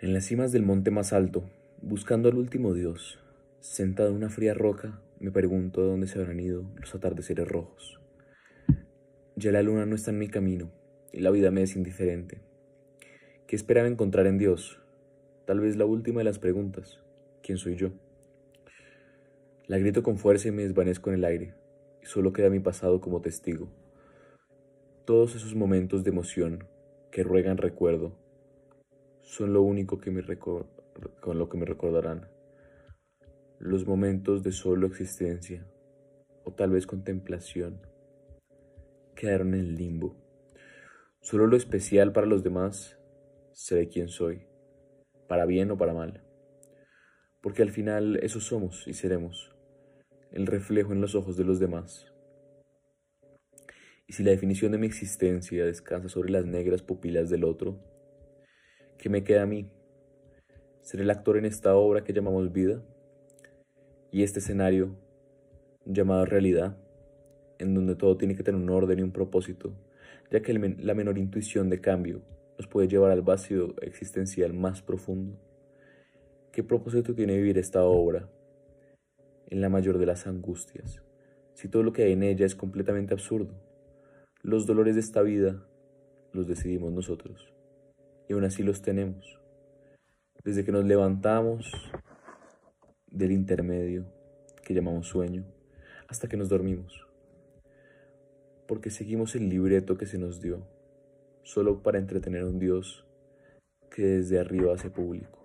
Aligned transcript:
En 0.00 0.12
las 0.12 0.24
cimas 0.24 0.50
del 0.50 0.64
monte 0.64 0.90
más 0.90 1.12
alto, 1.12 1.44
buscando 1.80 2.28
al 2.28 2.36
último 2.36 2.74
Dios, 2.74 3.20
sentado 3.60 4.10
en 4.10 4.16
una 4.16 4.28
fría 4.28 4.52
roca, 4.52 5.00
me 5.20 5.30
pregunto 5.30 5.82
de 5.82 5.86
dónde 5.86 6.08
se 6.08 6.18
habrán 6.18 6.40
ido 6.40 6.64
los 6.80 6.94
atardeceres 6.96 7.46
rojos. 7.46 8.00
Ya 9.36 9.52
la 9.52 9.62
luna 9.62 9.86
no 9.86 9.94
está 9.94 10.10
en 10.10 10.18
mi 10.18 10.28
camino 10.28 10.70
y 11.12 11.20
la 11.20 11.30
vida 11.30 11.52
me 11.52 11.62
es 11.62 11.76
indiferente. 11.76 12.40
¿Qué 13.46 13.54
esperaba 13.54 13.86
encontrar 13.86 14.26
en 14.26 14.36
Dios? 14.36 14.80
Tal 15.46 15.60
vez 15.60 15.76
la 15.76 15.86
última 15.86 16.18
de 16.20 16.24
las 16.24 16.40
preguntas. 16.40 17.00
¿Quién 17.40 17.56
soy 17.56 17.76
yo? 17.76 17.92
La 19.68 19.78
grito 19.78 20.02
con 20.02 20.18
fuerza 20.18 20.48
y 20.48 20.50
me 20.50 20.64
desvanezco 20.64 21.10
en 21.10 21.16
el 21.16 21.24
aire, 21.24 21.54
y 22.02 22.06
solo 22.06 22.32
queda 22.32 22.50
mi 22.50 22.60
pasado 22.60 23.00
como 23.00 23.20
testigo. 23.20 23.68
Todos 25.04 25.36
esos 25.36 25.54
momentos 25.54 26.02
de 26.02 26.10
emoción 26.10 26.64
que 27.12 27.22
ruegan 27.22 27.58
recuerdo 27.58 28.23
son 29.24 29.52
lo 29.52 29.62
único 29.62 29.98
que 29.98 30.10
me 30.10 30.22
con 30.36 31.38
lo 31.38 31.48
que 31.48 31.56
me 31.56 31.64
recordarán. 31.64 32.28
Los 33.58 33.86
momentos 33.86 34.42
de 34.42 34.52
solo 34.52 34.86
existencia 34.86 35.66
o 36.44 36.52
tal 36.52 36.70
vez 36.70 36.86
contemplación 36.86 37.80
quedaron 39.16 39.54
en 39.54 39.74
limbo. 39.74 40.16
Solo 41.20 41.46
lo 41.46 41.56
especial 41.56 42.12
para 42.12 42.26
los 42.26 42.44
demás 42.44 42.98
seré 43.52 43.88
quien 43.88 44.08
soy, 44.08 44.46
para 45.26 45.46
bien 45.46 45.70
o 45.70 45.78
para 45.78 45.94
mal. 45.94 46.22
Porque 47.40 47.62
al 47.62 47.70
final 47.70 48.16
eso 48.22 48.40
somos 48.40 48.86
y 48.86 48.92
seremos, 48.92 49.54
el 50.32 50.46
reflejo 50.46 50.92
en 50.92 51.00
los 51.00 51.14
ojos 51.14 51.36
de 51.36 51.44
los 51.44 51.58
demás. 51.58 52.12
Y 54.06 54.12
si 54.12 54.22
la 54.22 54.32
definición 54.32 54.72
de 54.72 54.78
mi 54.78 54.86
existencia 54.86 55.64
descansa 55.64 56.10
sobre 56.10 56.30
las 56.30 56.44
negras 56.44 56.82
pupilas 56.82 57.30
del 57.30 57.44
otro, 57.44 57.93
¿Qué 59.04 59.10
me 59.10 59.22
queda 59.22 59.42
a 59.42 59.46
mí? 59.46 59.68
¿Ser 60.80 61.02
el 61.02 61.10
actor 61.10 61.36
en 61.36 61.44
esta 61.44 61.76
obra 61.76 62.04
que 62.04 62.14
llamamos 62.14 62.50
vida? 62.54 62.82
Y 64.10 64.22
este 64.22 64.38
escenario 64.38 64.96
llamado 65.84 66.24
realidad, 66.24 66.78
en 67.58 67.74
donde 67.74 67.96
todo 67.96 68.16
tiene 68.16 68.34
que 68.34 68.42
tener 68.42 68.58
un 68.58 68.70
orden 68.70 68.98
y 68.98 69.02
un 69.02 69.12
propósito, 69.12 69.74
ya 70.30 70.40
que 70.40 70.54
la 70.54 70.94
menor 70.94 71.18
intuición 71.18 71.68
de 71.68 71.82
cambio 71.82 72.22
nos 72.56 72.66
puede 72.66 72.88
llevar 72.88 73.10
al 73.10 73.20
vacío 73.20 73.74
existencial 73.82 74.54
más 74.54 74.80
profundo. 74.80 75.38
¿Qué 76.50 76.62
propósito 76.64 77.14
tiene 77.14 77.36
vivir 77.36 77.58
esta 77.58 77.84
obra 77.84 78.30
en 79.50 79.60
la 79.60 79.68
mayor 79.68 79.98
de 79.98 80.06
las 80.06 80.26
angustias, 80.26 81.02
si 81.52 81.68
todo 81.68 81.82
lo 81.82 81.92
que 81.92 82.04
hay 82.04 82.12
en 82.12 82.22
ella 82.22 82.46
es 82.46 82.54
completamente 82.54 83.12
absurdo? 83.12 83.52
Los 84.40 84.64
dolores 84.64 84.94
de 84.94 85.02
esta 85.02 85.20
vida 85.20 85.62
los 86.32 86.46
decidimos 86.48 86.90
nosotros 86.90 87.53
y 88.28 88.32
aún 88.32 88.44
así 88.44 88.62
los 88.62 88.82
tenemos. 88.82 89.40
Desde 90.44 90.64
que 90.64 90.72
nos 90.72 90.84
levantamos 90.84 91.72
del 93.06 93.32
intermedio 93.32 94.06
que 94.62 94.74
llamamos 94.74 95.08
sueño 95.08 95.44
hasta 96.08 96.28
que 96.28 96.36
nos 96.36 96.48
dormimos. 96.48 97.06
Porque 98.66 98.90
seguimos 98.90 99.34
el 99.34 99.48
libreto 99.48 99.96
que 99.96 100.06
se 100.06 100.18
nos 100.18 100.40
dio, 100.40 100.66
solo 101.42 101.82
para 101.82 101.98
entretener 101.98 102.42
a 102.42 102.46
un 102.46 102.58
Dios 102.58 103.06
que 103.90 104.02
desde 104.02 104.40
arriba 104.40 104.74
hace 104.74 104.90
público, 104.90 105.42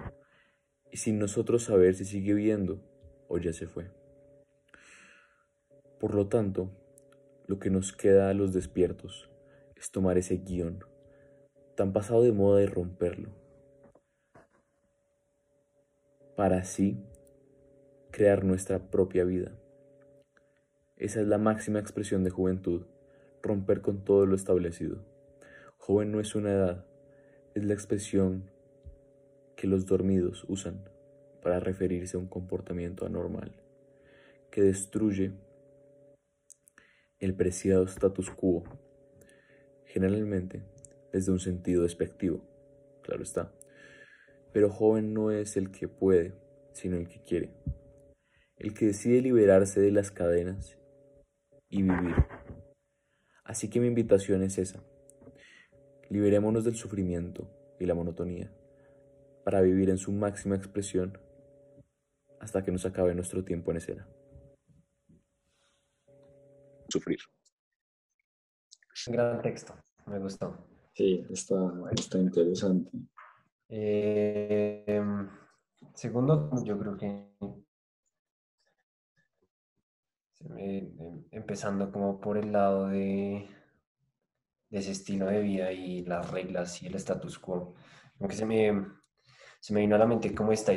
y 0.92 0.98
sin 0.98 1.20
nosotros 1.20 1.64
saber 1.64 1.96
si 1.96 2.06
sigue 2.06 2.34
viendo 2.34 2.82
o 3.28 3.38
ya 3.38 3.54
se 3.54 3.68
fue. 3.68 3.92
Por 6.00 6.16
lo 6.16 6.28
tanto, 6.28 6.72
lo 7.46 7.60
que 7.60 7.70
nos 7.70 7.92
queda 7.92 8.30
a 8.30 8.34
los 8.34 8.54
despiertos 8.54 9.30
es 9.76 9.92
tomar 9.92 10.18
ese 10.18 10.38
guion 10.38 10.84
tan 11.80 11.94
pasado 11.94 12.24
de 12.24 12.34
moda 12.34 12.62
y 12.62 12.66
romperlo. 12.66 13.30
Para 16.36 16.58
así 16.58 17.02
crear 18.12 18.44
nuestra 18.44 18.92
propia 18.92 19.24
vida. 19.24 19.58
Esa 20.98 21.22
es 21.22 21.28
la 21.28 21.38
máxima 21.38 21.80
expresión 21.80 22.26
de 22.26 22.32
juventud, 22.32 22.86
romper 23.42 23.80
con 23.80 24.04
todo 24.04 24.26
lo 24.26 24.36
establecido. 24.36 25.06
Joven 25.78 26.12
no 26.12 26.20
es 26.20 26.36
una 26.36 26.52
edad, 26.52 26.86
es 27.56 27.64
la 27.64 27.76
expresión 27.76 28.52
que 29.56 29.66
los 29.66 29.86
dormidos 29.86 30.44
usan 30.50 30.84
para 31.42 31.62
referirse 31.62 32.18
a 32.18 32.20
un 32.20 32.28
comportamiento 32.28 33.06
anormal 33.06 33.54
que 34.52 34.64
destruye 34.64 35.32
el 37.20 37.34
preciado 37.36 37.86
status 37.86 38.30
quo. 38.32 38.66
Generalmente 39.86 40.62
desde 41.12 41.32
un 41.32 41.40
sentido 41.40 41.84
despectivo, 41.84 42.42
claro 43.04 43.24
está. 43.24 43.54
Pero 44.52 44.70
joven 44.70 45.14
no 45.14 45.32
es 45.32 45.58
el 45.58 45.72
que 45.72 45.88
puede, 45.88 46.34
sino 46.74 46.98
el 46.98 47.08
que 47.08 47.22
quiere, 47.24 47.54
el 48.58 48.74
que 48.74 48.88
decide 48.88 49.22
liberarse 49.22 49.80
de 49.80 49.92
las 49.92 50.12
cadenas 50.12 50.78
y 51.70 51.84
vivir. 51.84 52.16
Así 53.44 53.70
que 53.70 53.80
mi 53.80 53.88
invitación 53.88 54.44
es 54.44 54.58
esa. 54.58 54.84
Liberémonos 56.10 56.64
del 56.64 56.76
sufrimiento 56.76 57.50
y 57.80 57.86
la 57.86 57.96
monotonía 57.96 58.52
para 59.44 59.62
vivir 59.62 59.90
en 59.90 59.98
su 59.98 60.12
máxima 60.12 60.56
expresión 60.56 61.18
hasta 62.40 62.64
que 62.64 62.72
nos 62.72 62.86
acabe 62.86 63.16
nuestro 63.16 63.44
tiempo 63.44 63.72
en 63.72 63.78
escena. 63.78 64.08
Sufrir. 66.88 67.20
Gran 69.08 69.42
texto, 69.42 69.74
me 70.06 70.20
gustó. 70.20 70.69
Sí, 71.00 71.26
está, 71.30 71.56
está 71.96 72.18
interesante. 72.18 72.92
Eh, 73.70 75.02
segundo, 75.94 76.52
yo 76.66 76.78
creo 76.78 76.98
que 76.98 77.26
em, 80.58 81.24
empezando 81.32 81.90
como 81.90 82.20
por 82.20 82.38
el 82.38 82.52
lado 82.52 82.90
de, 82.90 83.48
de, 84.70 84.78
ese 84.78 84.92
estilo 84.92 85.28
de 85.28 85.40
vida 85.40 85.72
y 85.72 86.04
las 86.04 86.30
reglas 86.32 86.84
y 86.84 86.88
el 86.88 86.96
status 86.96 87.40
quo, 87.40 87.76
como 88.18 88.32
se 88.32 88.46
me, 88.46 88.86
se 89.62 89.74
me 89.74 89.80
vino 89.80 89.96
a 89.96 90.00
la 90.00 90.06
mente 90.06 90.36
como 90.36 90.52
está 90.52 90.74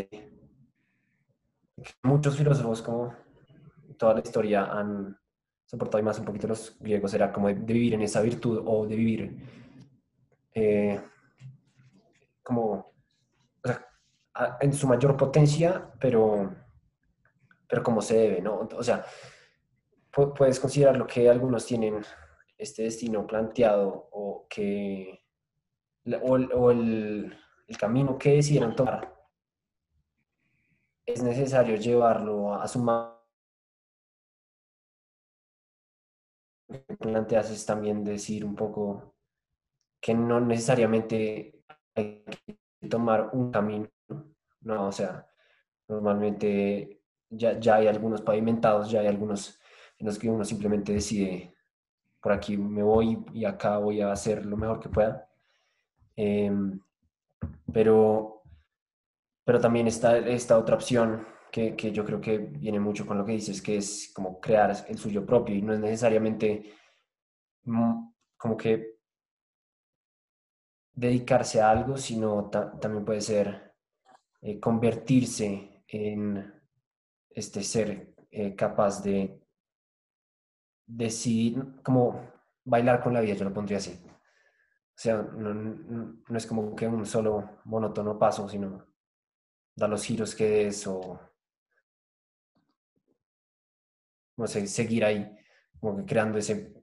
muchos 2.04 2.36
filósofos 2.36 2.80
como 2.80 3.12
toda 3.98 4.14
la 4.14 4.20
historia 4.20 4.66
han 4.66 5.18
soportado 5.66 6.00
y 6.00 6.04
más 6.04 6.20
un 6.20 6.26
poquito 6.26 6.46
los 6.46 6.78
griegos 6.78 7.12
era 7.12 7.32
como 7.32 7.48
de 7.48 7.54
vivir 7.54 7.94
en 7.94 8.02
esa 8.02 8.22
virtud 8.22 8.62
o 8.64 8.86
de 8.86 8.94
vivir 8.94 9.61
eh, 10.54 11.00
como, 12.42 12.92
en 14.60 14.72
su 14.72 14.86
mayor 14.86 15.16
potencia, 15.16 15.92
pero, 16.00 16.54
pero 17.68 17.82
como 17.82 18.00
se 18.00 18.16
debe, 18.16 18.40
¿no? 18.40 18.68
O 18.76 18.82
sea, 18.82 19.04
puedes 20.10 20.60
considerar 20.60 20.96
lo 20.96 21.06
que 21.06 21.28
algunos 21.28 21.66
tienen 21.66 22.02
este 22.58 22.82
destino 22.82 23.26
planteado 23.26 24.08
o 24.12 24.46
que 24.48 25.24
o, 26.20 26.70
el, 26.70 27.36
camino 27.78 28.18
que 28.18 28.34
decidieron 28.34 28.76
tomar 28.76 29.12
es 31.06 31.22
necesario 31.22 31.76
llevarlo 31.76 32.54
a, 32.54 32.68
su 32.68 32.78
mano 32.80 33.18
planteas 36.98 37.50
es 37.50 37.64
también 37.64 38.04
decir 38.04 38.44
un 38.44 38.54
poco 38.54 39.11
que 40.02 40.14
no 40.14 40.40
necesariamente 40.40 41.62
hay 41.94 42.24
que 42.80 42.88
tomar 42.88 43.30
un 43.32 43.52
camino, 43.52 43.88
¿no? 44.62 44.88
O 44.88 44.92
sea, 44.92 45.24
normalmente 45.88 47.00
ya, 47.30 47.58
ya 47.60 47.76
hay 47.76 47.86
algunos 47.86 48.20
pavimentados, 48.20 48.90
ya 48.90 49.00
hay 49.00 49.06
algunos 49.06 49.60
en 49.98 50.06
los 50.06 50.18
que 50.18 50.28
uno 50.28 50.44
simplemente 50.44 50.92
decide, 50.92 51.54
por 52.20 52.32
aquí 52.32 52.56
me 52.56 52.82
voy 52.82 53.24
y 53.32 53.44
acá 53.44 53.78
voy 53.78 54.00
a 54.00 54.10
hacer 54.10 54.44
lo 54.44 54.56
mejor 54.56 54.80
que 54.80 54.88
pueda. 54.88 55.28
Em, 56.16 56.80
pero, 57.72 58.42
pero 59.44 59.60
también 59.60 59.86
está 59.86 60.18
esta 60.18 60.58
otra 60.58 60.74
opción 60.74 61.24
que, 61.52 61.76
que, 61.76 61.92
yo 61.92 62.04
creo 62.04 62.20
que 62.20 62.38
viene 62.38 62.80
mucho 62.80 63.06
con 63.06 63.18
lo 63.18 63.24
que 63.24 63.32
dices, 63.32 63.62
que 63.62 63.76
es 63.76 64.10
como 64.12 64.40
crear 64.40 64.74
el 64.88 64.98
suyo 64.98 65.24
propio 65.24 65.54
y 65.54 65.62
no 65.62 65.72
es 65.72 65.78
necesariamente 65.80 66.72
mm, 67.64 68.08
como 68.36 68.56
que 68.56 68.91
dedicarse 70.94 71.60
a 71.60 71.70
algo, 71.70 71.96
sino 71.96 72.50
también 72.50 73.04
puede 73.04 73.20
ser 73.20 73.74
eh, 74.40 74.60
convertirse 74.60 75.84
en 75.88 76.52
este 77.30 77.62
ser 77.62 78.14
eh, 78.30 78.54
capaz 78.54 79.02
de 79.02 79.40
decidir, 80.86 81.80
como 81.82 82.32
bailar 82.64 83.02
con 83.02 83.14
la 83.14 83.20
vida, 83.20 83.34
yo 83.34 83.44
lo 83.44 83.54
pondría 83.54 83.78
así. 83.78 83.98
O 84.04 84.98
sea, 85.02 85.22
no, 85.22 86.36
es 86.36 86.46
como 86.46 86.76
que 86.76 86.86
un 86.86 87.06
solo 87.06 87.60
monótono 87.64 88.18
paso, 88.18 88.48
sino 88.48 88.86
da 89.74 89.88
los 89.88 90.04
giros 90.04 90.34
que 90.34 90.68
es 90.68 90.86
o, 90.86 91.18
no 94.36 94.46
sé, 94.46 94.66
seguir 94.66 95.04
ahí, 95.04 95.34
como 95.80 95.96
que 95.96 96.04
creando 96.04 96.38
ese 96.38 96.74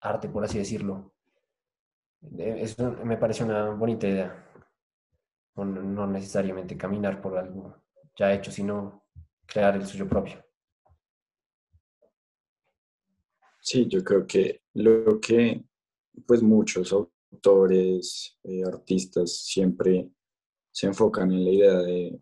arte, 0.00 0.28
por 0.28 0.44
así 0.44 0.58
decirlo, 0.58 1.11
eso 2.38 2.92
me 3.04 3.16
parece 3.16 3.44
una 3.44 3.70
bonita 3.70 4.06
idea. 4.06 4.48
o 5.54 5.64
no 5.64 6.06
necesariamente 6.06 6.76
caminar 6.76 7.20
por 7.20 7.36
algo 7.36 7.76
ya 8.16 8.32
hecho, 8.32 8.50
sino 8.50 9.06
crear 9.46 9.76
el 9.76 9.86
suyo 9.86 10.08
propio. 10.08 10.44
Sí, 13.60 13.86
yo 13.88 14.02
creo 14.02 14.26
que 14.26 14.62
lo 14.74 15.20
que 15.20 15.64
pues 16.26 16.42
muchos 16.42 16.92
autores, 16.92 18.38
eh, 18.42 18.62
artistas 18.64 19.44
siempre 19.44 20.10
se 20.70 20.86
enfocan 20.86 21.30
en 21.32 21.44
la 21.44 21.50
idea 21.50 21.78
de 21.78 22.20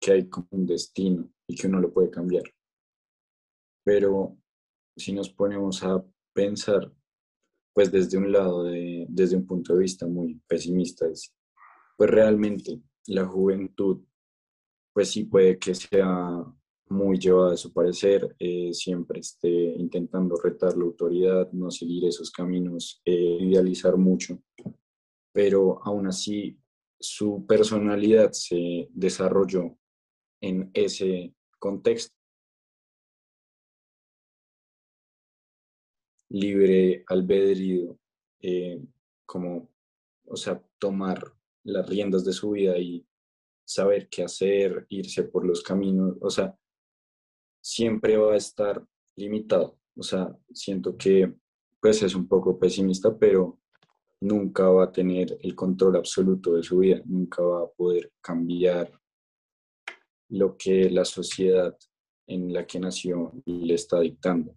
que 0.00 0.12
hay 0.12 0.28
como 0.28 0.48
un 0.50 0.66
destino 0.66 1.28
y 1.46 1.56
que 1.56 1.66
uno 1.66 1.80
lo 1.80 1.92
puede 1.92 2.10
cambiar. 2.10 2.44
Pero 3.82 4.36
si 4.96 5.12
nos 5.12 5.30
ponemos 5.30 5.82
a 5.82 6.04
pensar, 6.32 6.92
pues 7.74 7.90
desde 7.90 8.16
un 8.16 8.30
lado, 8.32 8.64
desde 8.64 9.36
un 9.36 9.46
punto 9.46 9.74
de 9.74 9.80
vista 9.80 10.06
muy 10.06 10.40
pesimista, 10.46 11.06
pues 11.96 12.10
realmente 12.10 12.80
la 13.08 13.26
juventud, 13.26 14.00
pues 14.92 15.10
sí 15.10 15.24
puede 15.24 15.58
que 15.58 15.74
sea 15.74 16.44
muy 16.88 17.18
llevada 17.18 17.54
a 17.54 17.56
su 17.56 17.72
parecer, 17.72 18.34
eh, 18.38 18.72
siempre 18.72 19.20
esté 19.20 19.48
intentando 19.48 20.36
retar 20.36 20.76
la 20.76 20.84
autoridad, 20.84 21.50
no 21.52 21.70
seguir 21.70 22.04
esos 22.04 22.30
caminos, 22.30 23.02
eh, 23.04 23.38
idealizar 23.40 23.96
mucho, 23.96 24.40
pero 25.32 25.80
aún 25.84 26.06
así 26.06 26.56
su 27.00 27.44
personalidad 27.46 28.30
se 28.32 28.88
desarrolló 28.92 29.76
en 30.40 30.70
ese 30.74 31.34
contexto. 31.58 32.14
Libre 36.34 37.04
albedrío, 37.06 37.98
eh, 38.40 38.82
como, 39.24 39.70
o 40.26 40.36
sea, 40.36 40.62
tomar 40.78 41.32
las 41.64 41.88
riendas 41.88 42.24
de 42.24 42.32
su 42.32 42.50
vida 42.50 42.76
y 42.78 43.06
saber 43.64 44.08
qué 44.08 44.24
hacer, 44.24 44.86
irse 44.88 45.24
por 45.24 45.46
los 45.46 45.62
caminos, 45.62 46.16
o 46.20 46.30
sea, 46.30 46.56
siempre 47.62 48.16
va 48.16 48.34
a 48.34 48.36
estar 48.36 48.84
limitado. 49.16 49.78
O 49.96 50.02
sea, 50.02 50.36
siento 50.52 50.96
que 50.96 51.32
pues 51.80 52.02
es 52.02 52.14
un 52.14 52.26
poco 52.26 52.58
pesimista, 52.58 53.16
pero 53.16 53.60
nunca 54.20 54.68
va 54.68 54.84
a 54.84 54.92
tener 54.92 55.38
el 55.42 55.54
control 55.54 55.96
absoluto 55.96 56.54
de 56.54 56.62
su 56.62 56.78
vida, 56.78 57.02
nunca 57.04 57.42
va 57.42 57.64
a 57.64 57.68
poder 57.68 58.10
cambiar 58.20 58.90
lo 60.30 60.56
que 60.56 60.88
la 60.90 61.04
sociedad 61.04 61.76
en 62.26 62.52
la 62.52 62.66
que 62.66 62.80
nació 62.80 63.32
le 63.44 63.74
está 63.74 64.00
dictando. 64.00 64.56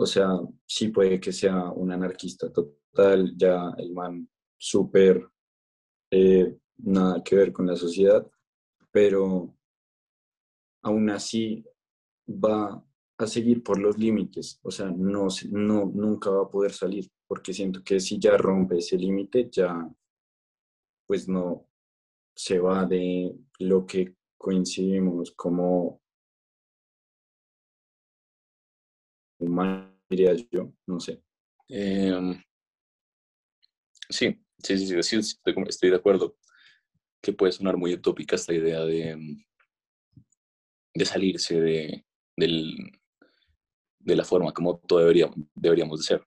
O 0.00 0.06
sea, 0.06 0.28
sí 0.64 0.88
puede 0.88 1.18
que 1.18 1.32
sea 1.32 1.70
un 1.70 1.90
anarquista 1.90 2.52
total, 2.52 3.34
ya 3.36 3.74
el 3.78 3.92
man 3.92 4.28
súper 4.56 5.28
eh, 6.12 6.56
nada 6.76 7.20
que 7.24 7.34
ver 7.34 7.52
con 7.52 7.66
la 7.66 7.74
sociedad, 7.74 8.24
pero 8.92 9.56
aún 10.82 11.10
así 11.10 11.64
va 12.28 12.80
a 13.18 13.26
seguir 13.26 13.64
por 13.64 13.80
los 13.80 13.98
límites, 13.98 14.60
o 14.62 14.70
sea, 14.70 14.88
no, 14.88 15.26
no, 15.50 15.86
nunca 15.86 16.30
va 16.30 16.44
a 16.44 16.50
poder 16.50 16.72
salir, 16.72 17.10
porque 17.26 17.52
siento 17.52 17.82
que 17.82 17.98
si 17.98 18.20
ya 18.20 18.36
rompe 18.36 18.78
ese 18.78 18.96
límite, 18.96 19.48
ya 19.50 19.90
pues 21.08 21.28
no 21.28 21.66
se 22.36 22.60
va 22.60 22.84
de 22.86 23.34
lo 23.58 23.84
que 23.84 24.14
coincidimos 24.36 25.32
como 25.32 26.00
humano, 29.40 29.87
diría 30.08 30.34
yo, 30.50 30.72
no 30.86 31.00
sé. 31.00 31.22
Em, 31.68 32.42
sí, 34.08 34.40
sí, 34.62 34.78
sí, 34.78 35.02
sí, 35.02 35.16
estoy, 35.18 35.90
de 35.90 35.96
acuerdo 35.96 36.36
que 37.22 37.32
puede 37.32 37.52
sonar 37.52 37.76
muy 37.76 37.94
utópica 37.94 38.36
esta 38.36 38.54
idea 38.54 38.80
de, 38.80 39.36
de 40.94 41.04
salirse 41.04 41.60
de, 41.60 42.04
de 42.36 44.16
la 44.16 44.24
forma 44.24 44.52
como 44.52 44.78
todo 44.78 45.00
deberíamos, 45.00 45.36
deberíamos 45.54 46.00
de 46.00 46.04
ser. 46.04 46.26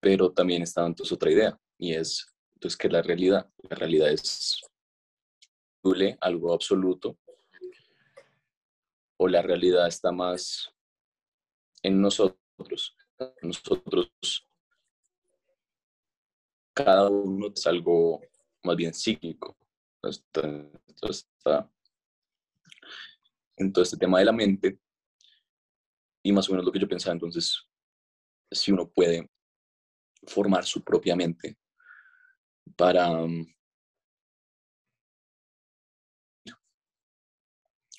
Pero 0.00 0.32
también 0.32 0.62
está 0.62 0.84
entonces 0.86 1.12
otra 1.12 1.30
idea, 1.30 1.58
y 1.78 1.94
es 1.94 2.26
entonces, 2.54 2.78
que 2.78 2.88
la 2.88 3.02
realidad, 3.02 3.50
la 3.68 3.76
realidad 3.76 4.10
es 4.10 4.62
algo 6.20 6.52
absoluto, 6.52 7.18
o 9.18 9.28
la 9.28 9.42
realidad 9.42 9.86
está 9.86 10.10
más 10.10 10.74
en 11.86 12.00
nosotros. 12.00 12.96
Nosotros, 13.42 14.10
cada 16.74 17.08
uno 17.08 17.46
es 17.54 17.66
algo 17.66 18.20
más 18.64 18.76
bien 18.76 18.92
cíclico. 18.92 19.56
Entonces, 20.02 21.28
está 21.36 21.70
en 23.56 23.72
todo 23.72 23.82
este 23.84 23.96
tema 23.96 24.18
de 24.18 24.24
la 24.24 24.32
mente. 24.32 24.78
Y 26.22 26.32
más 26.32 26.48
o 26.48 26.52
menos 26.52 26.66
lo 26.66 26.72
que 26.72 26.80
yo 26.80 26.88
pensaba 26.88 27.14
entonces, 27.14 27.64
si 28.50 28.72
uno 28.72 28.88
puede 28.90 29.30
formar 30.26 30.64
su 30.64 30.82
propia 30.82 31.14
mente 31.14 31.56
para... 32.76 33.10
Mm, 33.12 33.46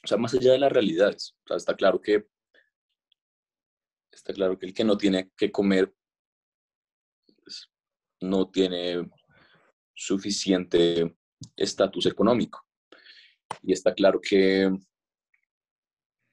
o 0.04 0.08
sea, 0.08 0.18
más 0.18 0.34
allá 0.34 0.52
de 0.52 0.60
las 0.60 0.72
realidades. 0.72 1.36
está 1.50 1.76
claro 1.76 2.02
que 2.02 2.28
está 4.28 4.34
claro 4.34 4.60
que 4.60 4.66
el 4.66 4.74
que 4.74 4.84
no 4.84 4.98
tiene 4.98 5.32
que 5.38 5.50
comer 5.50 5.94
pues, 7.44 7.70
no 8.20 8.50
tiene 8.50 9.10
suficiente 9.96 11.16
estatus 11.56 12.08
económico. 12.08 12.66
Y 13.64 13.72
está 13.72 13.94
claro 13.94 14.20
que 14.22 14.70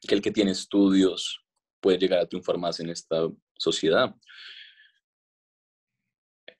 que 0.00 0.14
el 0.14 0.20
que 0.20 0.32
tiene 0.32 0.50
estudios 0.50 1.40
puede 1.80 1.98
llegar 1.98 2.18
a 2.18 2.26
triunfar 2.26 2.58
más 2.58 2.80
en 2.80 2.90
esta 2.90 3.28
sociedad. 3.56 4.14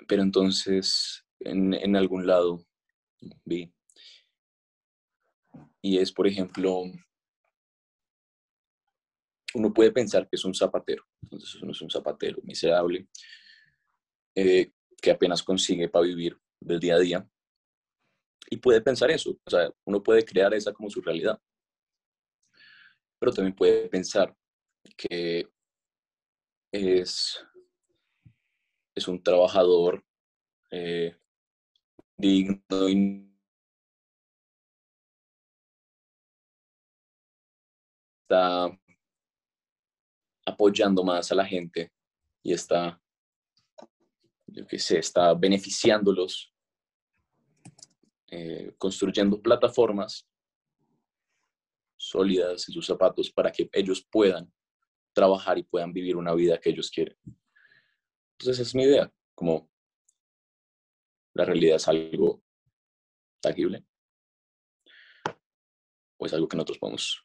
Pero 0.06 0.22
entonces, 0.22 1.25
en, 1.40 1.96
algún 1.96 2.26
lado, 2.26 2.64
vi, 3.44 3.72
y 5.82 5.98
es, 5.98 6.10
por 6.12 6.26
ejemplo, 6.26 6.84
uno 9.54 9.72
puede 9.72 9.92
pensar 9.92 10.28
que 10.28 10.36
es 10.36 10.44
un 10.44 10.54
zapatero, 10.54 11.04
entonces 11.22 11.54
uno 11.62 11.72
es 11.72 11.80
un 11.80 11.90
zapatero 11.90 12.40
miserable, 12.42 13.08
eh, 14.34 14.72
que 15.00 15.10
apenas 15.10 15.42
consigue 15.42 15.88
para 15.88 16.06
vivir 16.06 16.38
del 16.60 16.80
día 16.80 16.96
a 16.96 16.98
día, 16.98 17.28
y 18.50 18.56
puede 18.58 18.80
pensar 18.80 19.10
eso, 19.10 19.38
o 19.44 19.50
sea, 19.50 19.73
uno 19.84 20.02
puede 20.02 20.25
crear 20.25 20.52
esa 20.54 20.73
como 20.73 20.90
su 20.90 21.00
realidad. 21.00 21.40
Pero 23.18 23.32
también 23.32 23.54
puede 23.54 23.88
pensar 23.88 24.37
que 24.96 25.49
es, 26.73 27.44
es 28.94 29.08
un 29.08 29.23
trabajador 29.23 30.04
eh, 30.70 31.16
digno 32.16 32.88
y 32.88 33.30
está 38.23 38.78
apoyando 40.44 41.02
más 41.02 41.30
a 41.32 41.34
la 41.34 41.44
gente 41.44 41.92
y 42.42 42.52
está, 42.52 43.00
yo 44.46 44.66
qué 44.66 44.78
sé, 44.78 44.98
está 44.98 45.34
beneficiándolos, 45.34 46.52
eh, 48.28 48.74
construyendo 48.78 49.40
plataformas 49.40 50.28
sólidas 51.96 52.68
en 52.68 52.74
sus 52.74 52.86
zapatos 52.86 53.30
para 53.30 53.50
que 53.50 53.68
ellos 53.72 54.06
puedan 54.10 54.52
trabajar 55.12 55.58
y 55.58 55.62
puedan 55.62 55.92
vivir 55.92 56.16
una 56.16 56.34
vida 56.34 56.58
que 56.58 56.70
ellos 56.70 56.90
quieren. 56.90 57.16
Entonces 58.32 58.58
esa 58.58 58.62
es 58.62 58.74
mi 58.74 58.82
idea, 58.82 59.10
como 59.34 59.70
la 61.34 61.44
realidad 61.44 61.76
es 61.76 61.88
algo 61.88 62.42
tangible 63.40 63.84
o 66.16 66.26
es 66.26 66.32
algo 66.32 66.48
que 66.48 66.56
nosotros 66.56 66.78
podemos 66.78 67.24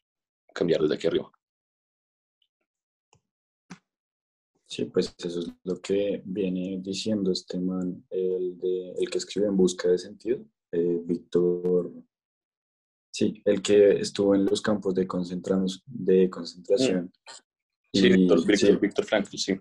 cambiar 0.54 0.82
desde 0.82 0.96
aquí 0.96 1.08
arriba. 1.08 1.32
Sí, 4.70 4.86
pues 4.86 5.16
eso 5.18 5.40
es 5.40 5.48
lo 5.64 5.82
que 5.82 6.22
viene 6.24 6.80
diciendo 6.80 7.32
este 7.32 7.60
man, 7.60 8.06
el, 8.12 8.58
de, 8.60 8.92
el 9.00 9.10
que 9.10 9.18
escribe 9.18 9.48
En 9.48 9.58
Busca 9.58 9.90
de 9.90 9.98
Sentido, 9.98 10.46
eh, 10.72 11.02
Víctor 11.04 11.92
Sí, 13.12 13.42
el 13.44 13.62
que 13.62 14.00
estuvo 14.00 14.36
en 14.36 14.46
los 14.46 14.62
campos 14.62 14.94
de, 14.94 15.02
de 15.02 16.30
concentración. 16.30 17.12
Sí, 17.92 18.10
Víctor, 18.10 18.80
Víctor, 18.80 19.06
Frankl, 19.06 19.36
sí. 19.36 19.60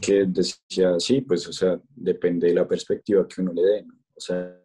Que 0.00 0.24
decía, 0.26 0.98
sí, 0.98 1.20
pues, 1.20 1.46
o 1.46 1.52
sea, 1.52 1.80
depende 1.88 2.48
de 2.48 2.54
la 2.54 2.66
perspectiva 2.66 3.28
que 3.28 3.42
uno 3.42 3.52
le 3.52 3.62
dé, 3.62 3.86
O 4.14 4.20
sea, 4.20 4.60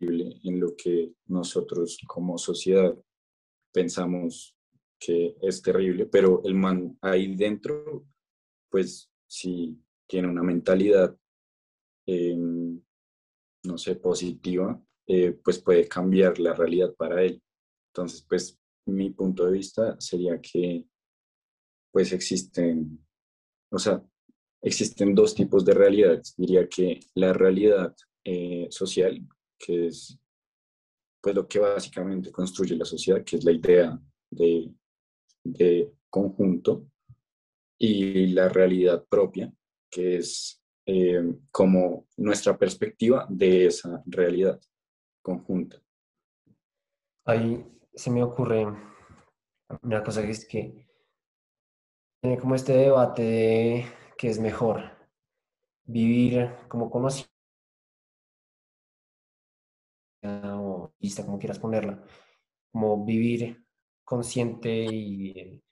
en 0.00 0.60
lo 0.60 0.76
que 0.76 1.14
nosotros 1.26 1.98
como 2.06 2.38
sociedad 2.38 2.94
pensamos 3.72 4.54
que 5.00 5.34
es 5.40 5.62
terrible, 5.62 6.06
pero 6.06 6.42
el 6.44 6.54
man 6.54 6.98
ahí 7.00 7.34
dentro, 7.34 8.06
pues 8.70 9.10
sí 9.26 9.82
tiene 10.06 10.28
una 10.28 10.42
mentalidad 10.42 11.16
em, 12.06 12.80
no 13.64 13.78
sé, 13.78 13.96
positiva, 13.96 14.80
eh, 15.06 15.32
pues 15.42 15.58
puede 15.58 15.88
cambiar 15.88 16.38
la 16.38 16.52
realidad 16.52 16.94
para 16.94 17.22
él. 17.22 17.42
Entonces, 17.92 18.24
pues 18.28 18.58
mi 18.86 19.10
punto 19.10 19.46
de 19.46 19.52
vista 19.52 20.00
sería 20.00 20.40
que 20.40 20.86
pues 21.92 22.12
existen, 22.12 23.04
o 23.72 23.78
sea, 23.78 24.04
existen 24.62 25.14
dos 25.14 25.34
tipos 25.34 25.64
de 25.64 25.74
realidades. 25.74 26.34
Diría 26.36 26.68
que 26.68 27.00
la 27.14 27.32
realidad 27.32 27.94
eh, 28.24 28.68
social, 28.70 29.26
que 29.58 29.86
es 29.86 30.18
pues 31.20 31.34
lo 31.34 31.46
que 31.46 31.58
básicamente 31.58 32.32
construye 32.32 32.76
la 32.76 32.84
sociedad, 32.84 33.24
que 33.24 33.36
es 33.36 33.44
la 33.44 33.52
idea 33.52 34.00
de, 34.30 34.72
de 35.44 35.92
conjunto, 36.08 36.86
y 37.78 38.26
la 38.28 38.48
realidad 38.48 39.06
propia, 39.08 39.52
que 39.90 40.16
es 40.16 40.62
eh, 40.84 41.34
como 41.50 42.06
nuestra 42.18 42.56
perspectiva 42.58 43.26
de 43.30 43.66
esa 43.66 44.02
realidad 44.06 44.60
conjunta. 45.22 45.82
Ahí 47.24 47.64
se 47.94 48.10
me 48.10 48.22
ocurre 48.22 48.66
una 49.82 50.02
cosa 50.02 50.22
que 50.22 50.30
es 50.30 50.46
que 50.46 50.86
tiene 52.20 52.38
como 52.38 52.54
este 52.54 52.72
debate 52.74 53.22
de 53.22 53.86
qué 54.18 54.28
es 54.28 54.38
mejor, 54.38 54.82
vivir 55.84 56.50
como 56.68 56.90
conocido 56.90 57.30
o 60.22 60.92
vista, 61.00 61.24
como 61.24 61.38
quieras 61.38 61.58
ponerla, 61.58 62.04
como 62.72 63.06
vivir 63.06 63.64
consciente 64.10 64.68
y 64.68 65.62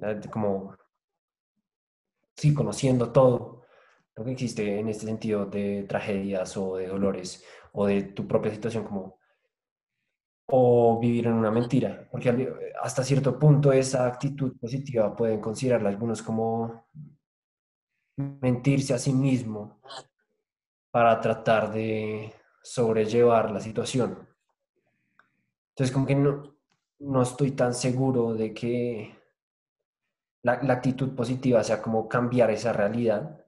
eh, 0.00 0.20
como, 0.30 0.74
sí, 2.34 2.54
conociendo 2.54 3.12
todo 3.12 3.66
lo 4.16 4.24
que 4.24 4.32
existe 4.32 4.78
en 4.78 4.88
este 4.88 5.04
sentido 5.04 5.44
de 5.44 5.82
tragedias 5.82 6.56
o 6.56 6.76
de 6.76 6.86
dolores 6.88 7.44
o 7.72 7.86
de 7.86 8.02
tu 8.02 8.26
propia 8.26 8.50
situación 8.50 8.84
como 8.84 9.18
o 10.46 10.98
vivir 10.98 11.26
en 11.26 11.34
una 11.34 11.50
mentira, 11.50 12.08
porque 12.10 12.30
hasta 12.82 13.04
cierto 13.04 13.38
punto 13.38 13.72
esa 13.72 14.06
actitud 14.06 14.56
positiva 14.58 15.14
pueden 15.14 15.40
considerarla 15.40 15.90
algunos 15.90 16.22
como 16.22 16.86
mentirse 18.16 18.94
a 18.94 18.98
sí 18.98 19.12
mismo 19.12 19.80
para 20.90 21.20
tratar 21.20 21.70
de 21.70 22.32
sobrellevar 22.62 23.50
la 23.50 23.60
situación. 23.60 24.26
Entonces, 25.70 25.92
como 25.94 26.06
que 26.06 26.16
no, 26.16 26.49
no 27.00 27.22
estoy 27.22 27.52
tan 27.52 27.74
seguro 27.74 28.34
de 28.34 28.52
que 28.54 29.18
la, 30.42 30.52
actitud 30.52 31.14
positiva 31.14 31.64
sea 31.64 31.82
como 31.82 32.08
cambiar 32.08 32.50
esa 32.50 32.72
realidad. 32.72 33.44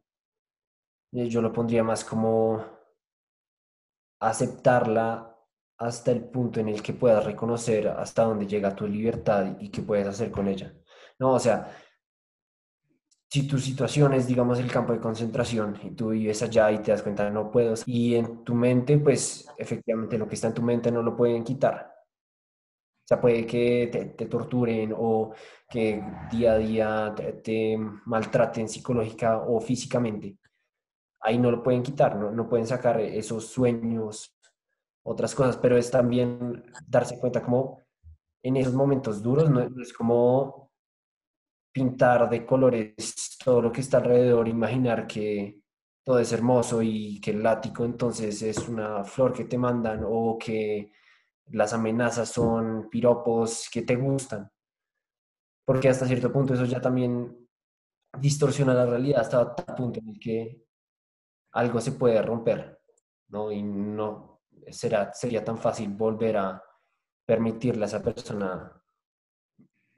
Yo 1.13 1.43
lo 1.43 1.53
pondría 1.53 1.85
más 1.85 2.05
como 2.05 2.65
aceptarla 4.21 5.29
hasta 5.79 6.13
el 6.13 6.25
punto 6.25 6.61
en 6.61 6.69
el 6.69 6.83
que 6.83 6.93
puedas 6.95 7.25
reconocer 7.25 7.89
hasta 7.89 8.25
dónde 8.25 8.47
llega 8.47 8.75
tu 8.75 8.87
libertad 8.87 9.57
y 9.61 9.69
qué 9.71 9.83
puedes 9.83 10.07
hacer 10.07 10.31
con 10.31 10.49
ella. 10.49 10.73
No, 11.19 11.33
o 11.35 11.39
sea, 11.39 11.77
si 13.29 13.47
tu 13.47 13.59
situación 13.59 14.15
es, 14.15 14.27
digamos, 14.27 14.59
el 14.59 14.71
campo 14.71 14.93
de 14.93 15.01
concentración 15.01 15.79
y 15.83 15.91
tú 15.91 16.11
vives 16.11 16.43
allá 16.43 16.71
y 16.71 16.79
te 16.79 16.93
das 16.93 17.03
cuenta 17.03 17.29
no 17.31 17.51
puedo, 17.51 17.75
y 17.87 18.15
en 18.15 18.45
tu 18.45 18.55
mente, 18.55 18.99
pues 18.99 19.49
efectivamente 19.59 20.19
lo 20.19 20.29
que 20.29 20.37
está 20.37 20.49
en 20.49 20.55
tu 20.55 20.63
mente 20.63 20.91
no 20.91 21.03
lo 21.03 21.17
pueden 21.17 21.45
quitar. 21.45 21.92
Sea, 23.13 23.21
puede 23.21 23.45
que 23.47 24.15
te, 24.17 24.27
torturen 24.27 24.95
o 24.97 25.35
que 25.69 26.03
día 26.31 26.53
a 26.53 26.59
día 26.59 27.15
te, 27.45 27.77
maltraten 28.07 28.71
psicológica 28.71 29.37
o 29.37 29.61
físicamente. 29.61 30.39
Ahí 31.21 31.37
no 31.39 31.51
lo 31.51 31.63
pueden 31.63 31.83
quitar, 31.83 32.17
no, 32.17 32.31
no 32.31 32.49
pueden 32.49 32.67
sacar 32.67 32.99
esos 33.01 33.49
sueños, 33.49 34.35
otras 35.05 35.35
cosas, 35.35 35.59
pero 35.59 35.77
es 35.77 35.91
también 35.91 36.65
darse 36.87 37.19
cuenta 37.19 37.43
como 37.43 37.83
en 38.43 38.57
esos 38.57 38.73
momentos 38.73 39.23
duros, 39.23 39.51
no 39.51 39.61
es 39.61 39.93
como 39.93 40.71
pintar 41.71 42.31
de 42.31 42.47
colores 42.47 43.37
todo 43.45 43.61
lo 43.61 43.71
que 43.71 43.83
está 43.83 43.99
alrededor, 43.99 44.49
imaginar 44.49 45.07
que 45.07 45.61
todo 46.03 46.19
es 46.19 46.33
hermoso 46.33 46.81
y 46.81 47.21
que 47.21 47.33
el 47.33 47.43
látigo 47.43 47.85
entonces 47.85 48.41
es 48.41 48.67
una 48.71 49.05
flor 49.05 49.35
que 49.35 49.45
te 49.45 49.59
mandan 49.59 50.03
o 50.07 50.39
que 50.39 50.91
las 51.51 51.73
amenazas 51.73 52.29
son 52.29 52.89
piropos 52.91 53.69
que 53.71 53.83
te 53.83 53.97
gustan. 53.97 54.51
Porque 55.65 55.89
hasta 55.89 56.07
cierto 56.07 56.33
punto 56.33 56.55
eso 56.55 56.65
ya 56.65 56.81
también 56.81 57.49
distorsiona 58.19 58.75
la 58.75 58.87
realidad 58.87 59.21
hasta 59.21 59.55
el 59.69 59.75
punto 59.75 60.01
en 60.01 60.09
el 60.09 60.21
que 60.21 60.67
algo 61.53 61.81
se 61.81 61.93
puede 61.93 62.21
romper, 62.23 62.81
¿no? 63.29 63.51
Y 63.51 63.63
no 63.63 64.41
será, 64.71 65.13
sería 65.13 65.45
tan 65.45 65.59
fácil 65.59 65.91
volver 65.91 66.37
a 66.37 66.63
permitirle 67.27 67.85
a 67.85 67.87
esa 67.87 68.03
persona 68.03 68.83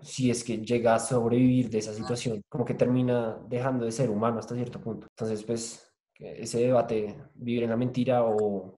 si 0.00 0.30
es 0.30 0.44
que 0.44 0.58
llega 0.58 0.94
a 0.94 0.98
sobrevivir 0.98 1.70
de 1.70 1.78
esa 1.78 1.94
situación, 1.94 2.42
como 2.48 2.64
que 2.64 2.74
termina 2.74 3.38
dejando 3.48 3.84
de 3.84 3.92
ser 3.92 4.10
humano 4.10 4.38
hasta 4.38 4.54
cierto 4.54 4.80
punto. 4.80 5.06
Entonces, 5.10 5.44
pues, 5.44 5.90
ese 6.18 6.58
debate, 6.58 7.16
vivir 7.34 7.64
en 7.64 7.70
la 7.70 7.76
mentira 7.76 8.22
o 8.24 8.76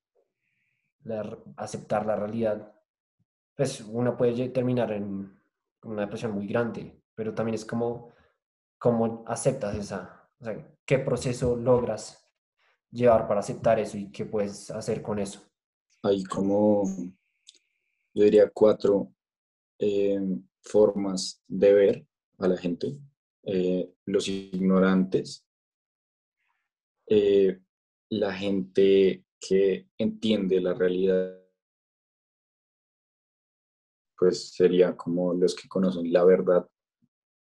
aceptar 1.57 2.07
la 2.07 2.17
realidad, 2.17 2.73
pues 3.55 3.81
uno 3.81 4.17
puede 4.17 4.49
terminar 4.51 4.93
en 4.93 5.39
una 5.83 6.03
depresión 6.03 6.33
muy 6.33 6.47
grande, 6.47 7.01
pero 7.15 7.35
también 7.35 7.55
es 7.55 7.65
como 7.65 8.13
cómo 8.79 9.25
aceptas 9.27 9.77
esa, 9.77 10.29
o 10.39 10.45
sea, 10.45 10.77
qué 10.85 10.99
proceso 10.99 11.57
logras 11.57 12.27
llevar 12.91 13.27
para 13.27 13.41
aceptar 13.41 13.79
eso 13.79 13.97
y 13.97 14.11
qué 14.11 14.25
puedes 14.25 14.71
hacer 14.71 15.03
con 15.03 15.19
eso. 15.19 15.43
Hay 16.03 16.23
como, 16.25 16.85
yo 18.15 18.25
diría, 18.25 18.51
cuatro 18.53 19.13
eh, 19.79 20.21
formas 20.61 21.43
de 21.47 21.73
ver 21.73 22.07
a 22.39 22.49
la 22.49 22.57
gente, 22.57 22.99
eh, 23.43 23.91
los 24.05 24.29
ignorantes, 24.29 25.47
eh, 27.09 27.61
la 28.11 28.33
gente 28.33 29.26
que 29.41 29.89
entiende 29.99 30.61
la 30.61 30.75
realidad, 30.75 31.43
pues 34.19 34.55
sería 34.55 34.97
como 34.97 35.35
los 35.35 35.55
que 35.55 35.69
conocen 35.69 36.13
la 36.13 36.25
verdad, 36.25 36.69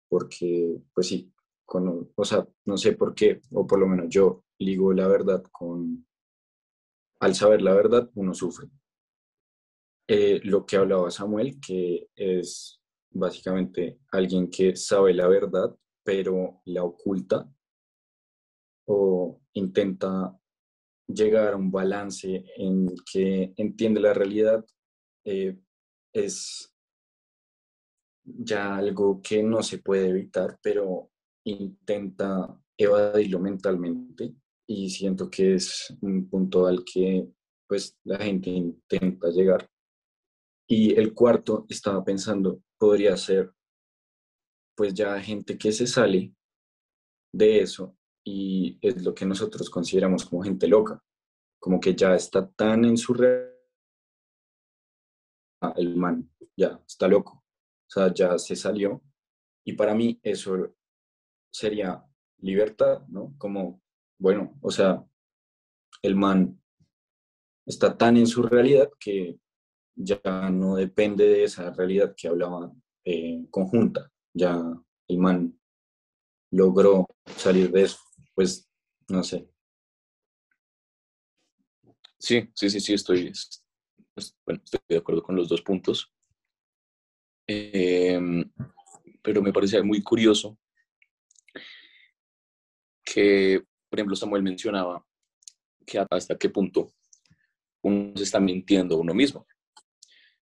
porque 0.10 0.82
pues 0.94 1.08
sí, 1.08 1.32
o 1.66 2.26
sea, 2.26 2.48
no 2.66 2.78
sé 2.78 2.94
por 2.94 3.14
qué, 3.16 3.42
o 3.52 3.66
por 3.66 3.80
lo 3.80 3.88
menos 3.88 4.08
yo 4.10 4.44
ligo 4.60 4.94
la 4.94 5.08
verdad 5.08 5.44
con, 5.52 6.06
al 7.20 7.36
saber 7.36 7.62
la 7.62 7.74
verdad, 7.74 8.10
uno 8.16 8.34
sufre. 8.34 8.68
Eh, 10.08 10.42
lo 10.44 10.66
que 10.66 10.76
hablaba 10.76 11.10
Samuel, 11.10 11.60
que 11.66 12.10
es 12.16 12.82
básicamente 13.12 14.00
alguien 14.12 14.50
que 14.50 14.76
sabe 14.76 15.14
la 15.14 15.28
verdad, 15.28 15.76
pero 16.04 16.62
la 16.66 16.84
oculta 16.84 17.50
o 18.86 19.40
intenta 19.54 20.38
llegar 21.08 21.54
a 21.54 21.58
un 21.58 21.72
balance 21.72 22.46
en 22.58 22.94
que 23.12 23.54
entiende 23.58 24.00
la 24.00 24.14
realidad, 24.14 24.66
eh, 25.26 25.58
es 26.14 26.74
ya 28.24 28.78
algo 28.78 29.22
que 29.22 29.44
no 29.44 29.62
se 29.64 29.80
puede 29.80 30.08
evitar, 30.10 30.58
pero 30.62 31.12
intenta 31.46 32.58
evadirlo 32.78 33.40
mentalmente 33.40 34.34
y 34.68 34.90
siento 34.90 35.30
que 35.30 35.56
es 35.56 35.96
un 36.02 36.30
punto 36.30 36.66
al 36.68 36.84
que 36.84 37.28
pues 37.68 37.98
la 38.06 38.18
gente 38.18 38.50
intenta 38.50 39.30
llegar. 39.30 39.70
Y 40.68 40.98
el 40.98 41.14
cuarto, 41.14 41.66
estaba 41.70 42.04
pensando, 42.04 42.62
podría 42.78 43.18
ser 43.18 43.54
pues 44.76 44.94
ya 44.94 45.20
gente 45.22 45.58
que 45.58 45.72
se 45.72 45.86
sale 45.86 46.34
de 47.34 47.60
eso 47.60 47.96
y 48.24 48.78
es 48.82 49.04
lo 49.04 49.14
que 49.14 49.26
nosotros 49.26 49.70
consideramos 49.70 50.26
como 50.26 50.44
gente 50.44 50.68
loca, 50.68 51.04
como 51.60 51.80
que 51.80 51.96
ya 51.96 52.16
está 52.16 52.50
tan 52.50 52.86
en 52.86 52.98
su 52.98 53.14
red, 53.14 53.50
el 55.76 55.96
man 55.96 56.30
ya 56.58 56.80
está 56.86 57.08
loco, 57.08 57.44
o 57.44 57.90
sea, 57.90 58.14
ya 58.14 58.38
se 58.38 58.56
salió 58.56 59.02
y 59.66 59.74
para 59.74 59.94
mí 59.96 60.20
eso 60.24 60.76
sería 61.52 62.04
libertad, 62.40 63.06
¿no? 63.08 63.34
Como, 63.38 63.82
bueno, 64.20 64.58
o 64.62 64.72
sea, 64.72 65.06
el 66.02 66.16
man 66.16 66.62
está 67.66 67.98
tan 67.98 68.18
en 68.18 68.28
su 68.28 68.44
realidad 68.44 68.90
que 69.00 69.40
ya 69.96 70.50
no 70.50 70.76
depende 70.76 71.26
de 71.26 71.44
esa 71.46 71.72
realidad 71.72 72.14
que 72.18 72.28
hablaba 72.28 72.72
eh, 73.06 73.46
conjunta. 73.50 74.12
Ya 74.34 74.60
el 75.08 75.18
man 75.18 75.58
logró 76.52 77.08
salir 77.38 77.72
de 77.72 77.84
eso, 77.84 78.00
pues 78.34 78.70
no 79.10 79.24
sé. 79.24 79.48
Sí, 82.18 82.50
sí, 82.56 82.70
sí, 82.70 82.80
sí, 82.80 82.94
estoy, 82.94 83.32
pues, 84.14 84.36
bueno, 84.46 84.62
estoy 84.64 84.80
de 84.88 84.98
acuerdo 84.98 85.22
con 85.22 85.36
los 85.36 85.50
dos 85.50 85.62
puntos. 85.62 86.12
Em, 87.46 88.50
pero 89.22 89.42
me 89.42 89.52
parece 89.52 89.82
muy 89.84 90.02
curioso 90.02 90.58
que, 93.04 93.62
por 93.90 94.00
ejemplo, 94.00 94.16
Samuel 94.16 94.42
mencionaba 94.42 95.06
que 95.86 96.04
hasta 96.10 96.38
qué 96.38 96.50
punto 96.50 96.94
uno 97.82 98.14
se 98.16 98.24
está 98.24 98.40
mintiendo 98.40 98.96
a 98.96 99.00
uno 99.00 99.14
mismo. 99.14 99.46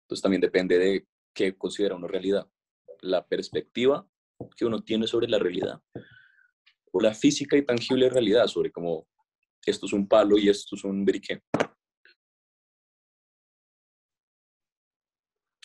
Entonces 0.02 0.22
también 0.22 0.42
depende 0.42 0.78
de 0.78 1.08
qué 1.34 1.56
considera 1.58 1.96
uno 1.96 2.08
realidad. 2.08 2.48
La 3.02 3.26
perspectiva 3.26 4.06
que 4.58 4.66
uno 4.66 4.84
tiene 4.84 5.08
sobre 5.08 5.30
la 5.30 5.40
realidad 5.40 5.82
la 6.94 7.14
física 7.14 7.58
y 7.58 7.66
tangible 7.66 8.10
realidad 8.10 8.48
sobre 8.48 8.72
cómo 8.72 9.08
esto 9.66 9.86
es 9.86 9.94
un 9.94 10.08
palo 10.08 10.38
y 10.38 10.50
esto 10.50 10.76
es 10.76 10.84
un 10.84 11.06
briquet. 11.06 11.44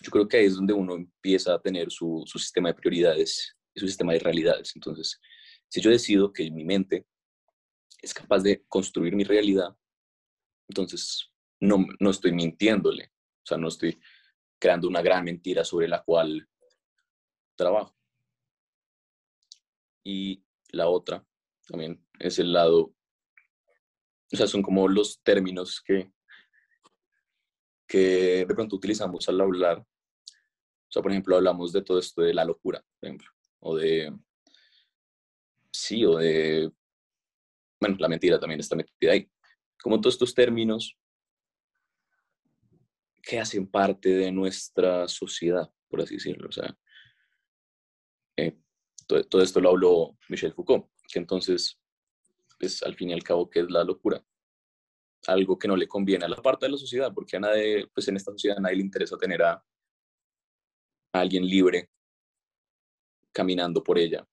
Yo 0.02 0.11
creo 0.11 0.28
que 0.28 0.37
ahí 0.37 0.47
es 0.47 0.57
donde 0.57 0.75
uno 0.75 0.95
empieza 0.95 1.54
a 1.54 1.62
tener 1.62 1.90
su, 1.90 2.23
su 2.26 2.38
sistema 2.38 2.69
de 2.69 2.75
prioridades 2.75 3.57
y 3.75 3.81
su 3.81 3.87
sistema 3.87 4.12
de 4.12 4.19
realidades. 4.19 4.73
Entonces, 4.75 5.19
si 5.69 5.81
yo 5.81 5.90
decido 5.90 6.33
que 6.33 6.50
mi 6.50 6.64
mente 6.64 7.07
es 8.02 8.12
capaz 8.12 8.43
de 8.43 8.64
construir 8.69 9.16
mi 9.16 9.25
realidad, 9.25 9.75
entonces 10.69 11.31
no, 11.61 11.87
no 12.00 12.11
estoy 12.11 12.33
mintiéndole, 12.33 13.12
o 13.43 13.47
sea, 13.47 13.57
no 13.57 13.69
estoy 13.69 13.99
creando 14.59 14.88
una 14.88 15.02
gran 15.02 15.25
mentira 15.25 15.64
sobre 15.64 15.88
la 15.88 16.02
cual 16.02 16.47
trabajo. 17.57 17.97
Y 20.04 20.43
la 20.75 20.88
otra 20.88 21.25
también 21.66 22.04
es 22.19 22.38
el 22.38 22.52
lado, 22.52 22.95
o 24.33 24.37
sea, 24.37 24.47
son 24.47 24.62
como 24.62 24.88
los 24.88 25.23
términos 25.23 25.83
que, 25.85 26.12
que 27.87 28.45
de 28.47 28.54
pronto 28.54 28.76
utilizamos 28.76 29.28
al 29.28 29.40
hablar. 29.40 29.78
O 29.78 30.93
sea, 30.95 31.02
por 31.02 31.11
ejemplo, 31.11 31.37
hablamos 31.37 31.73
de 31.73 31.83
todo 31.83 31.99
esto 31.99 32.23
de 32.23 32.35
la 32.35 32.45
locura, 32.45 32.85
por 33.00 33.09
ejemplo, 33.09 33.31
o 33.61 33.76
de, 33.76 34.12
sí, 35.73 36.04
o 36.04 36.16
de, 36.16 36.71
bueno, 37.81 37.97
la 37.99 38.09
mentira 38.09 38.38
también 38.38 38.61
está 38.61 38.76
metida 38.76 39.12
ahí. 39.12 39.31
Como 39.83 40.00
todos 40.00 40.14
estos 40.14 40.35
términos 40.35 40.97
que 43.23 43.40
hacen 43.40 43.66
parte 43.66 44.11
de 44.11 44.31
nuestra 44.31 45.09
sociedad, 45.09 45.71
por 45.88 46.02
así 46.02 46.14
decirlo. 46.14 46.49
O 46.49 46.52
sea, 46.52 46.76
eh, 48.37 48.57
todo, 49.06 49.42
esto 49.42 49.61
lo 49.61 49.70
habló 49.70 50.16
Michel 50.28 50.52
Foucault, 50.52 50.87
que 51.08 51.18
entonces, 51.18 51.78
pues 52.58 52.82
al 52.82 52.94
fin 52.94 53.11
y 53.11 53.12
al 53.12 53.23
cabo, 53.23 53.49
¿qué 53.49 53.61
es 53.61 53.70
la 53.70 53.84
locura? 53.84 54.25
Algo 55.26 55.58
que 55.58 55.68
no 55.68 55.76
le 55.76 55.88
conviene 55.88 56.25
a 56.25 56.28
la 56.28 56.37
parte 56.37 56.66
de 56.66 56.73
la 56.73 56.78
sociedad, 56.78 57.12
porque 57.12 57.37
a 57.37 57.40
nadie, 57.40 57.87
pues 57.94 58.08
en 58.08 58.16
esta 58.16 58.32
sociedad 58.32 58.58
a 58.58 58.61
nadie 58.61 58.76
le 58.76 58.82
interesa 58.82 59.16
tener 59.16 59.42
a, 59.42 59.52
a 59.52 59.64
alguien 61.12 61.46
libre 61.46 61.90
caminando 63.32 63.82
por 63.82 63.99
ella. 63.99 64.26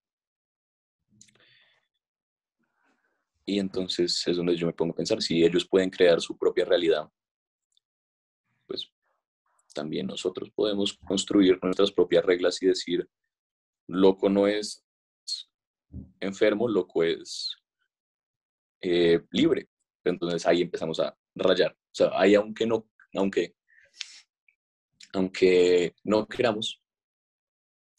Y 3.45 3.59
entonces 3.59 4.25
es 4.27 4.37
donde 4.37 4.55
yo 4.55 4.67
me 4.67 4.73
pongo 4.73 4.93
a 4.93 4.95
pensar, 4.95 5.21
si 5.21 5.43
ellos 5.43 5.67
pueden 5.67 5.89
crear 5.89 6.21
su 6.21 6.37
propia 6.37 6.63
realidad, 6.63 7.09
pues 8.65 8.89
también 9.73 10.07
nosotros 10.07 10.49
podemos 10.51 10.97
construir 11.05 11.59
nuestras 11.61 11.91
propias 11.91 12.23
reglas 12.23 12.61
y 12.61 12.67
decir, 12.67 13.09
loco 13.87 14.29
no 14.29 14.47
es 14.47 14.83
enfermo, 16.19 16.67
loco 16.67 17.03
es 17.03 17.55
eh, 18.81 19.21
libre. 19.31 19.69
Entonces 20.03 20.45
ahí 20.45 20.61
empezamos 20.61 20.99
a 20.99 21.15
rayar. 21.35 21.71
O 21.73 21.93
sea, 21.93 22.09
ahí 22.13 22.35
aunque 22.35 22.65
no, 22.65 22.89
aunque, 23.13 23.55
aunque 25.13 25.95
no 26.03 26.27
queramos, 26.27 26.81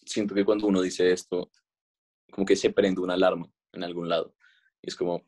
siento 0.05 0.35
que 0.35 0.45
cuando 0.45 0.67
uno 0.67 0.83
dice 0.83 1.13
esto, 1.13 1.51
como 2.31 2.47
que 2.47 2.57
se 2.57 2.71
prende 2.71 3.01
una 3.01 3.15
alarma 3.15 3.51
en 3.73 3.85
algún 3.85 4.09
lado. 4.09 4.35
Y 4.81 4.89
es 4.89 4.97
como, 4.97 5.25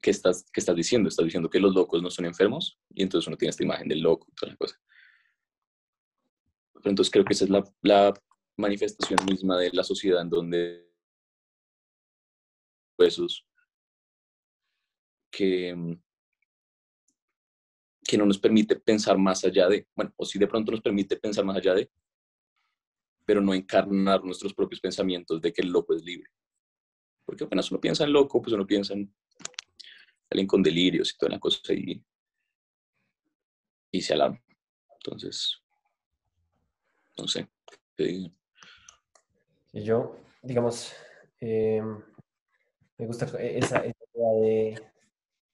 ¿qué 0.00 0.10
estás, 0.10 0.44
qué 0.52 0.60
estás 0.60 0.76
diciendo? 0.76 1.08
Estás 1.08 1.24
diciendo 1.24 1.50
que 1.50 1.60
los 1.60 1.74
locos 1.74 2.02
no 2.02 2.10
son 2.10 2.26
enfermos 2.26 2.78
y 2.90 3.02
entonces 3.02 3.26
uno 3.26 3.36
tiene 3.36 3.50
esta 3.50 3.64
imagen 3.64 3.88
del 3.88 4.00
loco 4.00 4.26
y 4.30 4.34
toda 4.34 4.52
la 4.52 4.56
cosa. 4.56 4.80
Entonces 6.84 7.10
creo 7.10 7.24
que 7.24 7.32
esa 7.32 7.44
es 7.44 7.50
la 7.50 8.14
manifestación 8.56 9.18
misma 9.26 9.58
de 9.58 9.70
la 9.72 9.82
sociedad 9.82 10.20
en 10.22 10.30
donde 10.30 10.84
esos 12.98 13.46
que, 15.30 15.98
que 18.04 18.18
no 18.18 18.26
nos 18.26 18.38
permite 18.38 18.76
pensar 18.76 19.18
más 19.18 19.44
allá 19.44 19.68
de, 19.68 19.88
bueno, 19.94 20.12
o 20.16 20.24
si 20.24 20.38
de 20.38 20.46
pronto 20.46 20.70
nos 20.70 20.80
permite 20.80 21.16
pensar 21.16 21.44
más 21.44 21.56
allá 21.56 21.74
de, 21.74 21.90
pero 23.24 23.40
no 23.40 23.54
encarnar 23.54 24.22
nuestros 24.22 24.54
propios 24.54 24.80
pensamientos 24.80 25.40
de 25.40 25.52
que 25.52 25.62
el 25.62 25.68
loco 25.68 25.94
es 25.94 26.04
libre. 26.04 26.30
Porque 27.24 27.44
apenas 27.44 27.70
uno 27.70 27.80
piensa 27.80 28.04
en 28.04 28.12
loco, 28.12 28.40
pues 28.40 28.52
uno 28.54 28.66
piensa 28.66 28.92
en 28.92 29.12
alguien 30.30 30.46
con 30.46 30.62
delirios 30.62 31.12
y 31.12 31.16
toda 31.16 31.32
la 31.32 31.40
cosa 31.40 31.72
y, 31.72 32.04
y 33.90 34.00
se 34.02 34.12
alarma. 34.12 34.40
Entonces, 34.96 35.58
no 37.16 37.26
sé. 37.26 37.48
Yo, 39.74 40.14
digamos, 40.40 40.94
eh, 41.40 41.82
me 42.96 43.06
gusta 43.06 43.26
esa, 43.40 43.84
idea 43.84 44.32
de, 44.40 44.68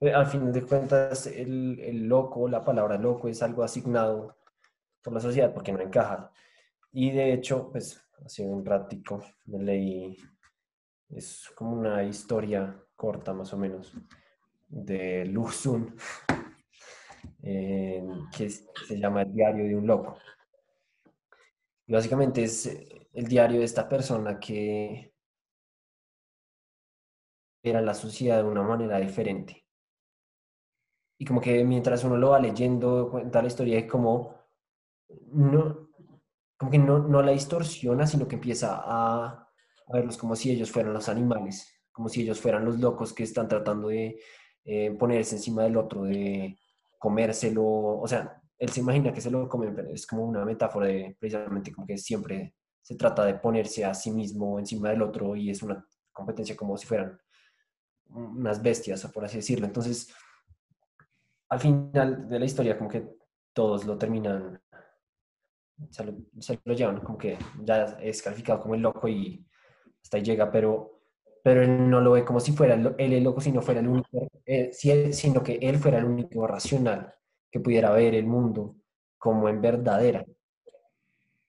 eh, 0.01 0.13
al 0.13 0.27
fin 0.27 0.53
de 0.53 0.63
cuentas, 0.63 1.27
el, 1.27 1.81
el, 1.81 2.07
loco, 2.07 2.47
la 2.47 2.63
palabra 2.63 2.99
loco 2.99 3.29
es 3.29 3.43
algo 3.43 3.63
asignado 3.63 4.37
por 5.03 5.15
la 5.15 5.21
sociedad 5.21 5.55
porque 5.55 5.73
no 5.73 5.81
encaja. 5.81 6.31
Y 6.93 7.13
de 7.13 7.33
hecho, 7.33 7.71
pues, 7.73 7.99
hace 8.23 8.45
un 8.45 8.63
ratico 8.63 9.25
me 9.47 9.59
leí, 9.59 10.19
es 11.09 11.51
como 11.55 11.73
una 11.73 12.03
historia 12.05 12.77
corta 12.97 13.33
más 13.33 13.55
o 13.55 13.57
menos, 13.57 13.95
de 14.69 15.25
Luxun, 15.25 15.97
eh, 17.43 18.07
que 18.37 18.51
se 18.51 18.99
llama 18.99 19.23
El 19.23 19.33
diario 19.33 19.65
de 19.65 19.77
un 19.77 19.87
loco. 19.87 20.19
Y 21.91 21.93
básicamente 21.93 22.45
es 22.45 22.67
el 23.13 23.27
diario 23.27 23.59
de 23.59 23.65
esta 23.65 23.89
persona 23.89 24.39
que 24.39 25.13
era 27.65 27.81
la 27.81 27.95
sociedad 27.95 28.37
de 28.37 28.49
una 28.49 28.63
manera 28.63 29.01
diferente. 29.01 29.67
Y 31.19 31.25
como 31.25 31.41
que 31.41 31.65
mientras 31.65 32.05
uno 32.05 32.17
lo 32.17 32.31
va 32.31 32.39
leyendo, 32.39 33.11
cuenta 33.11 33.43
la 33.43 33.49
historia 33.49 33.75
de 33.75 33.89
cómo 33.89 34.37
no, 35.33 35.91
como 36.57 36.71
que 36.71 36.79
no, 36.79 37.01
no 37.01 37.23
la 37.23 37.33
distorsiona, 37.33 38.07
sino 38.07 38.29
que 38.29 38.37
empieza 38.37 38.77
a, 38.77 39.27
a 39.27 39.93
verlos 39.93 40.17
como 40.17 40.37
si 40.37 40.53
ellos 40.53 40.71
fueran 40.71 40.93
los 40.93 41.09
animales, 41.09 41.75
como 41.91 42.09
si 42.09 42.23
ellos 42.23 42.41
fueran 42.41 42.65
los 42.65 42.79
locos 42.79 43.13
que 43.13 43.25
están 43.25 43.49
tratando 43.49 43.89
de 43.89 44.21
eh, 44.65 44.93
ponerse 44.93 45.35
encima 45.35 45.65
del 45.65 45.77
otro, 45.77 46.05
de 46.05 46.57
comérselo, 47.01 47.65
o 47.65 48.07
sea, 48.07 48.40
él 48.61 48.69
se 48.69 48.81
imagina 48.81 49.13
que 49.13 49.23
se 49.23 49.31
lo 49.31 49.49
comen, 49.49 49.75
pero 49.75 49.89
es 49.89 50.07
como 50.07 50.23
una 50.23 50.45
metáfora 50.45 50.87
de 50.87 51.17
precisamente 51.19 51.73
como 51.73 51.87
que 51.87 51.97
siempre 51.97 52.55
se 52.83 52.95
trata 52.95 53.25
de 53.25 53.35
ponerse 53.35 53.87
a 53.87 53.95
sí 53.95 54.11
mismo 54.11 54.59
encima 54.59 54.91
del 54.91 55.01
otro 55.01 55.35
y 55.35 55.49
es 55.49 55.63
una 55.63 55.83
competencia 56.13 56.55
como 56.55 56.77
si 56.77 56.87
fueran 56.87 57.19
unas 58.11 58.63
bestias, 58.63 59.07
por 59.07 59.25
así 59.25 59.39
decirlo. 59.39 59.67
Entonces, 59.67 60.13
al 61.49 61.59
final 61.59 62.29
de 62.29 62.39
la 62.39 62.45
historia, 62.45 62.77
como 62.77 62.91
que 62.91 63.09
todos 63.55 63.87
lo 63.87 63.97
terminan, 63.97 64.61
se 65.89 66.05
lo, 66.05 66.15
se 66.39 66.61
lo 66.63 66.75
llevan, 66.75 67.01
como 67.01 67.17
que 67.17 67.39
ya 67.63 67.85
es 68.03 68.21
calificado 68.21 68.61
como 68.61 68.75
el 68.75 68.83
loco 68.83 69.09
y 69.09 69.47
hasta 70.03 70.19
ahí 70.19 70.23
llega, 70.23 70.51
pero 70.51 70.99
pero 71.43 71.63
él 71.63 71.89
no 71.89 72.03
lo 72.03 72.11
ve 72.13 72.23
como 72.23 72.39
si 72.39 72.53
fuera 72.53 72.75
él 72.75 73.13
el 73.15 73.25
loco, 73.25 73.41
sino, 73.41 73.63
fuera 73.63 73.81
el 73.81 73.89
único, 73.89 74.29
eh, 74.45 74.71
sino 74.75 75.43
que 75.43 75.55
él 75.63 75.79
fuera 75.79 75.99
el 75.99 76.05
único 76.05 76.47
racional 76.47 77.15
que 77.51 77.61
pudiera 77.61 77.91
ver 77.91 78.15
el 78.15 78.27
mundo 78.27 78.77
como 79.19 79.49
en 79.49 79.61
verdadera. 79.61 80.25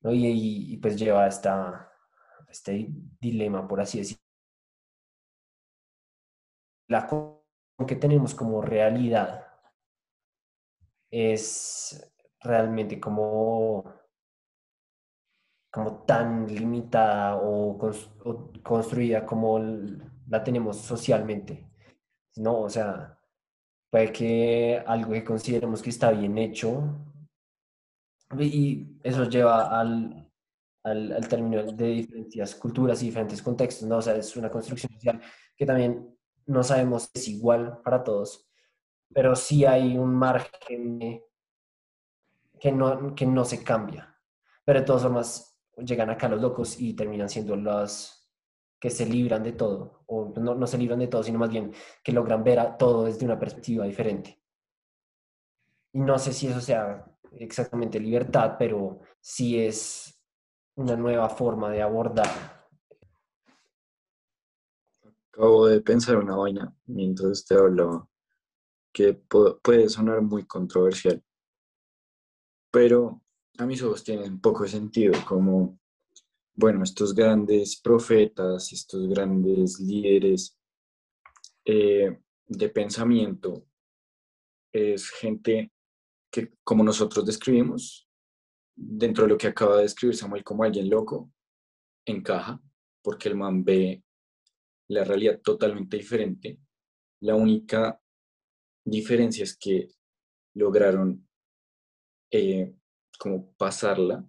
¿no? 0.02 0.12
Y, 0.14 0.78
pues 0.82 0.98
lleva 0.98 1.28
esta, 1.28 1.92
este 2.50 2.88
dilema, 3.20 3.68
por 3.68 3.82
así 3.82 4.00
decirlo. 4.00 4.24
La 6.88 7.08
que 7.88 7.96
tenemos 7.96 8.36
como 8.36 8.62
realidad 8.62 9.48
es 11.10 12.12
realmente 12.42 13.00
como 13.00 14.02
como 15.72 16.04
tan 16.04 16.54
limitada 16.54 17.38
o, 17.38 17.78
construida 18.62 19.26
como 19.26 19.58
la 20.28 20.44
tenemos 20.44 20.78
socialmente. 20.78 21.72
¿no? 22.36 22.62
O 22.62 22.70
sea, 22.70 23.18
puede 23.92 24.12
que 24.12 24.84
algo 24.88 25.12
que 25.12 25.24
consideremos 25.24 25.82
que 25.82 25.92
está 25.92 26.12
bien 26.12 26.38
hecho, 26.38 26.98
y 28.40 28.98
eso 29.04 29.26
lleva 29.26 29.80
al, 29.80 30.32
al, 30.84 31.12
al, 31.12 31.28
término 31.28 31.64
de 31.64 31.88
diferentes 31.88 32.56
culturas 32.56 33.04
y 33.04 33.08
diferentes 33.08 33.42
contextos, 33.42 33.88
¿no? 33.88 33.98
O 33.98 34.02
sea, 34.02 34.16
es 34.16 34.36
una 34.38 34.50
construcción 34.50 34.92
social 34.94 35.22
que 35.56 35.66
también 35.66 36.18
no 36.46 36.64
sabemos 36.64 37.12
es 37.14 37.28
igual 37.28 37.82
para 37.84 38.04
todos, 38.04 38.50
pero 39.14 39.36
sí 39.36 39.66
hay 39.66 39.98
un 39.98 40.16
margen 40.16 41.22
que 42.60 42.72
no, 42.72 43.14
que 43.14 43.26
no 43.26 43.44
se 43.44 43.64
cambia. 43.64 44.16
Pero 44.64 44.80
de 44.80 44.86
todas 44.86 45.04
formas, 45.04 45.60
llegan 45.78 46.10
acá 46.10 46.30
los 46.30 46.42
locos 46.42 46.80
y 46.80 46.94
terminan 46.94 47.30
siendo 47.30 47.56
los, 47.58 48.21
que 48.82 48.90
se 48.90 49.06
libran 49.06 49.44
de 49.44 49.52
todo, 49.52 50.04
o 50.08 50.34
no, 50.38 50.56
no 50.56 50.66
se 50.66 50.78
libran 50.80 50.98
de 50.98 51.08
todo, 51.08 51.22
sino 51.22 51.38
más 51.38 51.52
bien 51.52 51.72
que 52.04 52.12
logran 52.12 52.44
ver 52.44 52.60
a 52.60 52.76
todo 52.78 53.06
desde 53.06 53.26
una 53.26 53.40
perspectiva 53.40 53.86
diferente. 53.86 54.42
Y 55.94 56.00
no 56.00 56.18
sé 56.18 56.34
si 56.34 56.48
eso 56.48 56.60
sea 56.60 57.06
exactamente 57.34 58.00
libertad, 58.00 58.56
pero 58.58 59.02
sí 59.20 59.60
es 59.60 60.20
una 60.76 60.96
nueva 60.96 61.30
forma 61.30 61.70
de 61.70 61.84
abordar. 61.84 62.28
Acabo 65.32 65.68
de 65.68 65.80
pensar 65.82 66.18
una 66.18 66.36
vaina 66.36 66.76
mientras 66.88 67.30
usted 67.30 67.58
hablaba 67.58 68.08
que 68.92 69.14
puede 69.14 69.90
sonar 69.90 70.24
muy 70.24 70.46
controversial, 70.46 71.24
pero 72.72 73.22
a 73.60 73.66
mis 73.68 73.84
ojos 73.84 74.04
tiene 74.04 74.24
un 74.24 74.42
poco 74.42 74.64
de 74.64 74.70
sentido, 74.70 75.14
como, 75.28 75.78
bueno, 76.54 76.84
estos 76.84 77.14
grandes 77.14 77.80
profetas, 77.80 78.72
estos 78.74 79.08
grandes 79.08 79.80
líderes 79.80 80.58
eh, 81.66 82.20
de 82.48 82.70
pensamiento, 82.70 83.66
es 84.74 85.10
gente 85.10 85.72
que, 86.32 86.54
como 86.64 86.84
nosotros 86.84 87.26
describimos, 87.26 88.08
dentro 88.76 89.26
de 89.26 89.30
lo 89.30 89.38
que 89.38 89.48
acaba 89.48 89.78
de 89.78 89.84
describir 89.84 90.16
Samuel 90.16 90.44
como 90.44 90.64
alguien 90.64 90.90
loco, 90.90 91.32
encaja, 92.06 92.62
porque 93.04 93.30
el 93.30 93.36
man 93.36 93.64
ve 93.64 94.04
la 94.90 95.04
realidad 95.04 95.40
totalmente 95.42 95.98
diferente. 95.98 96.60
La 97.22 97.36
única 97.36 98.02
diferencia 98.86 99.44
es 99.44 99.56
que 99.56 99.88
lograron 100.56 101.28
eh, 102.32 102.74
como 103.18 103.54
pasarla 103.54 104.26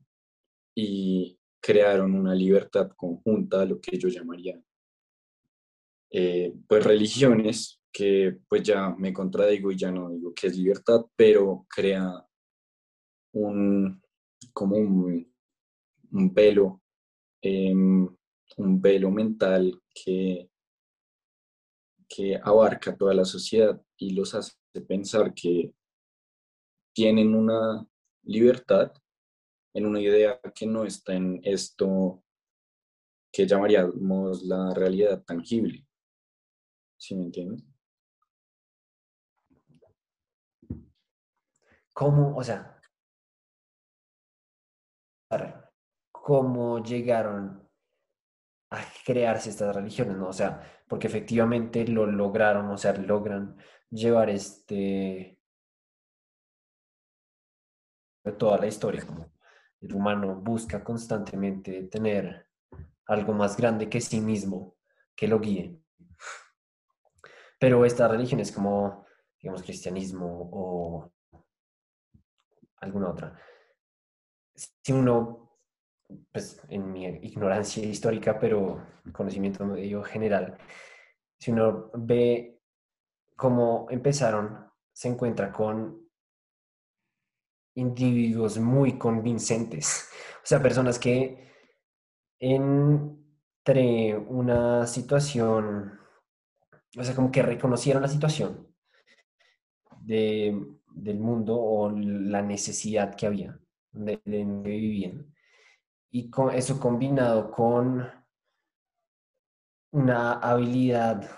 y 0.75 1.39
crearon 1.63 2.15
una 2.15 2.35
libertad 2.35 2.91
conjunta, 2.97 3.65
lo 3.65 3.81
que 3.81 3.97
yo 3.97 4.09
llamaría 4.09 4.61
eh, 6.15 6.53
pues 6.69 6.85
religiones, 6.85 7.81
que 7.91 8.39
pues 8.47 8.63
ya 8.63 8.91
me 8.91 9.15
contradigo 9.15 9.73
y 9.73 9.79
ya 9.79 9.91
no 9.91 10.11
digo 10.11 10.35
que 10.35 10.49
es 10.49 10.57
libertad, 10.59 11.07
pero 11.17 11.67
crea 11.69 12.27
un, 13.33 14.03
como 14.53 14.77
un, 14.77 15.27
velo, 16.35 16.83
em, 17.41 18.07
un 18.59 18.81
velo 18.81 19.11
mental 19.11 19.81
que, 19.95 20.51
que 22.07 22.37
abarca 22.43 22.95
toda 22.95 23.15
la 23.15 23.25
sociedad 23.25 23.81
y 23.97 24.11
los 24.11 24.35
hace 24.35 24.53
pensar 24.87 25.33
que 25.33 25.73
tienen 26.95 27.35
una 27.35 27.87
libertad 28.25 28.93
en 29.75 29.87
una 29.87 30.01
idea 30.01 30.41
que 30.55 30.67
no 30.67 30.85
está 30.85 31.15
en 31.15 31.41
esto 31.43 32.23
que 33.33 33.47
llamaríamos 33.47 34.43
la 34.43 34.75
realidad 34.75 35.23
tangible. 35.23 35.87
¿Sí 36.99 37.15
me 37.15 37.25
entiendes? 37.25 37.65
¿Cómo, 41.95 42.37
o 42.37 42.43
sea, 42.45 42.81
cómo 46.11 46.83
llegaron 46.83 47.69
a 48.71 48.81
crearse 49.05 49.51
estas 49.51 49.75
religiones, 49.75 50.17
¿no? 50.17 50.29
O 50.29 50.33
sea, 50.33 50.63
porque 50.89 51.07
efectivamente 51.07 51.87
lo 51.87 52.07
lograron, 52.07 52.71
o 52.71 52.79
sea, 52.79 52.95
logran 52.95 53.57
llevar 53.91 54.31
este 54.31 55.39
toda 58.39 58.59
la 58.59 58.67
historia, 58.69 59.05
el 59.83 59.95
humano 59.95 60.37
busca 60.37 60.83
constantemente 60.83 61.83
tener 61.85 62.47
algo 63.07 63.33
más 63.35 63.57
grande 63.57 63.89
que 63.89 64.01
sí 64.01 64.21
mismo 64.21 64.77
que 65.15 65.29
lo 65.29 65.41
guíe. 65.41 65.79
Pero 67.59 67.85
estas 67.85 68.11
religiones 68.11 68.51
como, 68.51 69.05
digamos, 69.41 69.63
cristianismo 69.63 70.49
o 70.53 71.13
alguna 72.79 73.11
otra, 73.11 73.39
si 74.55 74.93
uno, 74.93 75.59
pues 76.33 76.61
en 76.69 76.93
mi 76.93 77.07
ignorancia 77.07 77.85
histórica, 77.85 78.39
pero 78.39 78.85
conocimiento 79.13 79.65
medio 79.65 80.03
general, 80.03 80.59
si 81.39 81.53
uno 81.53 81.91
ve 81.95 82.61
cómo 83.37 83.87
empezaron, 83.91 84.71
se 84.93 85.09
encuentra 85.09 85.53
con 85.53 86.02
individuos 87.75 88.59
muy 88.59 88.99
convincentes, 88.99 90.09
o 90.43 90.47
sea, 90.47 90.63
personas 90.63 90.99
que 90.99 91.51
entre 92.39 94.17
una 94.17 94.87
situación, 94.87 95.99
o 96.99 97.05
sea, 97.05 97.15
como 97.15 97.31
que 97.31 97.43
reconocieron 97.43 98.03
la 98.03 98.09
situación 98.09 98.67
del 100.01 101.19
mundo 101.19 101.57
o 101.59 101.91
la 101.91 102.43
necesidad 102.43 103.15
que 103.15 103.27
había 103.27 103.59
de, 103.93 104.21
de, 104.25 104.45
vivían. 104.45 105.33
Y 106.11 106.29
con 106.31 106.53
eso 106.55 106.79
combinado 106.81 107.51
con 107.51 108.07
una 109.93 110.33
habilidad 110.33 111.31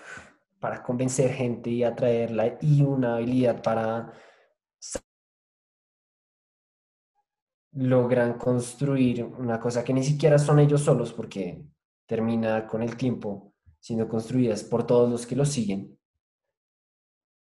para 0.58 0.82
convencer 0.82 1.32
gente 1.32 1.70
y 1.70 1.84
atraerla 1.84 2.56
y 2.60 2.82
una 2.82 3.16
habilidad 3.16 3.62
para 3.62 4.12
logran 7.74 8.38
construir 8.38 9.24
una 9.24 9.58
cosa 9.58 9.84
que 9.84 9.92
ni 9.92 10.04
siquiera 10.04 10.38
son 10.38 10.58
ellos 10.58 10.82
solos 10.82 11.12
porque 11.12 11.64
termina 12.06 12.66
con 12.66 12.82
el 12.82 12.96
tiempo 12.96 13.54
siendo 13.80 14.08
construidas 14.08 14.64
por 14.64 14.86
todos 14.86 15.10
los 15.10 15.26
que 15.26 15.36
los 15.36 15.50
siguen. 15.50 15.98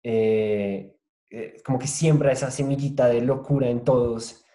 Eh, 0.04 0.96
eh, 1.30 1.62
como 1.66 1.80
que 1.80 1.88
siembra 1.88 2.32
esa 2.32 2.52
semillita 2.52 3.08
de 3.08 3.22
locura 3.22 3.68
en 3.70 3.84
todos 3.84 4.46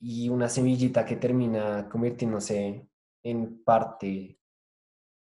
y 0.00 0.28
una 0.28 0.48
semillita 0.48 1.04
que 1.04 1.16
termina 1.16 1.88
convirtiéndose 1.88 2.88
en 3.22 3.62
parte 3.62 4.40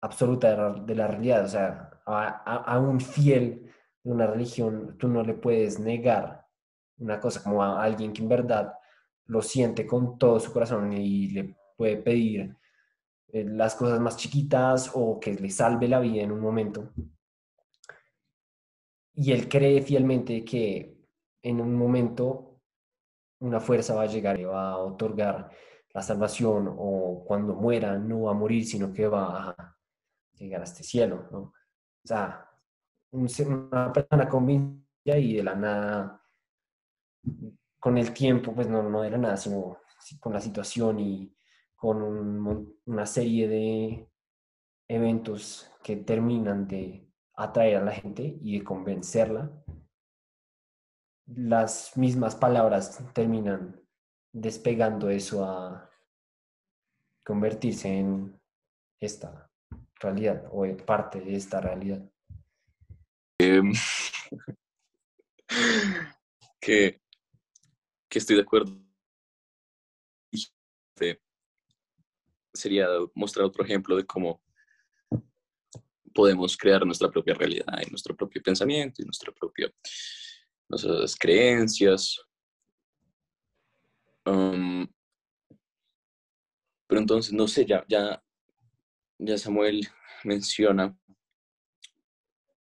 absoluta 0.03 0.73
de 0.75 0.95
la, 0.95 1.09
realidad. 1.09 1.45
O 1.45 1.49
sea, 1.49 1.91
a, 2.07 2.79
un 2.79 3.01
fiel 3.01 3.73
de 4.05 4.13
una 4.13 4.27
religión 4.27 4.97
tú 4.99 5.09
no 5.09 5.23
le 5.23 5.35
puedes 5.35 5.81
negar 5.81 6.47
una 6.99 7.19
cosa 7.19 7.43
como 7.43 7.63
a 7.63 7.83
alguien 7.83 8.13
que 8.13 8.23
en 8.23 8.29
verdad 8.29 8.78
lo 9.29 9.43
siente 9.43 9.87
con 9.87 10.19
todo 10.19 10.41
su 10.41 10.53
corazón 10.53 10.93
y 10.93 11.29
le 11.29 11.57
puede 11.77 11.97
pedir 11.99 12.57
eh, 13.29 13.45
las 13.45 13.75
cosas 13.75 14.01
más 14.01 14.17
chiquitas 14.17 14.91
o 14.95 15.21
que 15.21 15.35
le 15.35 15.51
salve 15.51 15.89
la 15.89 16.01
vida 16.01 16.23
en 16.23 16.33
un 16.33 16.41
momento. 16.41 16.91
Y 19.15 19.33
él 19.33 19.49
cree 19.49 19.83
fielmente 19.83 20.45
que 20.45 20.97
en 21.43 21.61
un 21.61 21.75
momento 21.75 22.61
una 23.41 23.61
fuerza 23.61 23.95
va 23.95 24.03
a 24.03 24.07
llegar 24.07 24.39
y 24.39 24.45
va 24.45 24.73
a 24.73 24.79
otorgar 24.79 25.51
la 25.93 26.03
salvación 26.03 26.75
o 26.77 27.25
cuando 27.27 27.55
muera 27.55 27.99
no 27.99 28.23
va 28.23 28.33
a 28.33 28.35
morir, 28.35 28.65
sino 28.65 28.93
que 28.93 29.07
va 29.07 29.51
a 29.51 29.77
llegar 30.33 30.61
a 30.61 30.65
este 30.65 30.83
cielo, 30.83 31.29
¿no? 31.31 31.39
O 31.41 32.07
sea, 32.07 32.49
una 33.11 33.93
persona 33.93 34.29
convincida 34.29 35.19
y 35.19 35.37
de 35.37 35.43
la 35.43 35.55
nada, 35.55 36.23
con 37.79 37.99
el 37.99 38.13
tiempo, 38.13 38.55
pues 38.55 38.69
no, 38.69 38.83
no 38.83 39.03
de 39.03 39.11
nada, 39.17 39.37
sino 39.37 39.79
con 40.21 40.33
la 40.33 40.41
situación 40.41 41.01
y 41.01 41.35
con 41.75 42.77
una 42.87 43.07
serie 43.07 43.49
de 43.49 44.09
eventos 44.89 45.71
que 45.83 45.97
terminan 45.97 46.67
de 46.67 47.09
atraer 47.35 47.77
a 47.77 47.85
la 47.85 47.93
gente 47.93 48.39
y 48.41 48.59
de 48.59 48.65
convencerla 48.65 49.51
las 51.35 51.97
mismas 51.97 52.35
palabras 52.35 53.03
terminan 53.13 53.81
despegando 54.33 55.11
eso 55.11 55.45
a 55.45 55.91
convertirse 57.25 57.99
en 57.99 58.41
esta 59.01 59.51
realidad 60.01 60.49
o 60.51 60.65
en 60.65 60.77
parte 60.79 61.21
de 61.21 61.37
esta 61.37 61.61
realidad. 61.61 62.03
Em, 63.39 63.73
que, 66.61 67.01
que 68.09 68.19
estoy 68.19 68.37
de 68.37 68.43
acuerdo. 68.43 68.77
Sería 72.53 72.89
mostrar 73.15 73.47
otro 73.47 73.65
ejemplo 73.65 73.97
de 73.97 74.05
cómo 74.05 74.43
podemos 76.13 76.57
crear 76.57 76.85
nuestra 76.85 77.09
propia 77.09 77.35
realidad 77.35 77.81
y 77.87 77.91
nuestro 77.91 78.17
propio 78.17 78.43
pensamiento 78.43 79.03
y 79.03 79.05
nuestro 79.05 79.33
propio 79.33 79.73
nuestras 80.69 81.17
creencias. 81.17 82.21
pero 86.87 87.01
entonces, 87.01 87.33
no 87.33 87.47
sé, 87.47 87.65
ya, 87.67 87.85
ya, 87.89 88.23
ya 89.19 89.39
Samuel 89.39 89.87
menciona, 90.25 90.97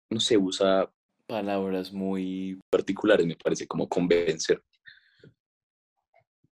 no 0.10 0.20
sé, 0.20 0.38
usa 0.38 0.92
palabras 1.28 1.92
muy 1.92 2.60
particulares, 2.70 3.26
me 3.26 3.36
parece, 3.36 3.68
como 3.68 3.88
convencer. 3.88 4.64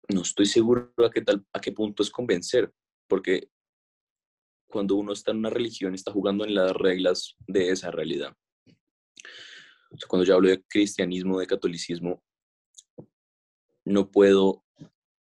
No 0.08 0.22
estoy 0.22 0.46
seguro 0.46 0.92
a 0.98 1.10
qué, 1.10 1.22
tal, 1.22 1.44
a 1.52 1.60
qué 1.60 1.72
punto 1.72 2.02
es 2.02 2.10
convencer, 2.10 2.72
porque 3.08 3.50
cuando 4.68 4.96
uno 4.96 5.12
está 5.12 5.30
en 5.30 5.38
una 5.38 5.50
religión, 5.50 5.94
está 5.94 6.12
jugando 6.12 6.44
en 6.44 6.54
las 6.54 6.72
reglas 6.72 7.36
de 7.46 7.70
esa 7.70 7.90
realidad. 7.90 8.36
cuando 10.08 10.24
yo 10.24 10.34
hablo 10.34 10.48
de 10.48 10.62
cristianismo, 10.64 11.40
de 11.40 11.46
catolicismo, 11.46 12.22
no 13.84 14.10
puedo, 14.10 14.64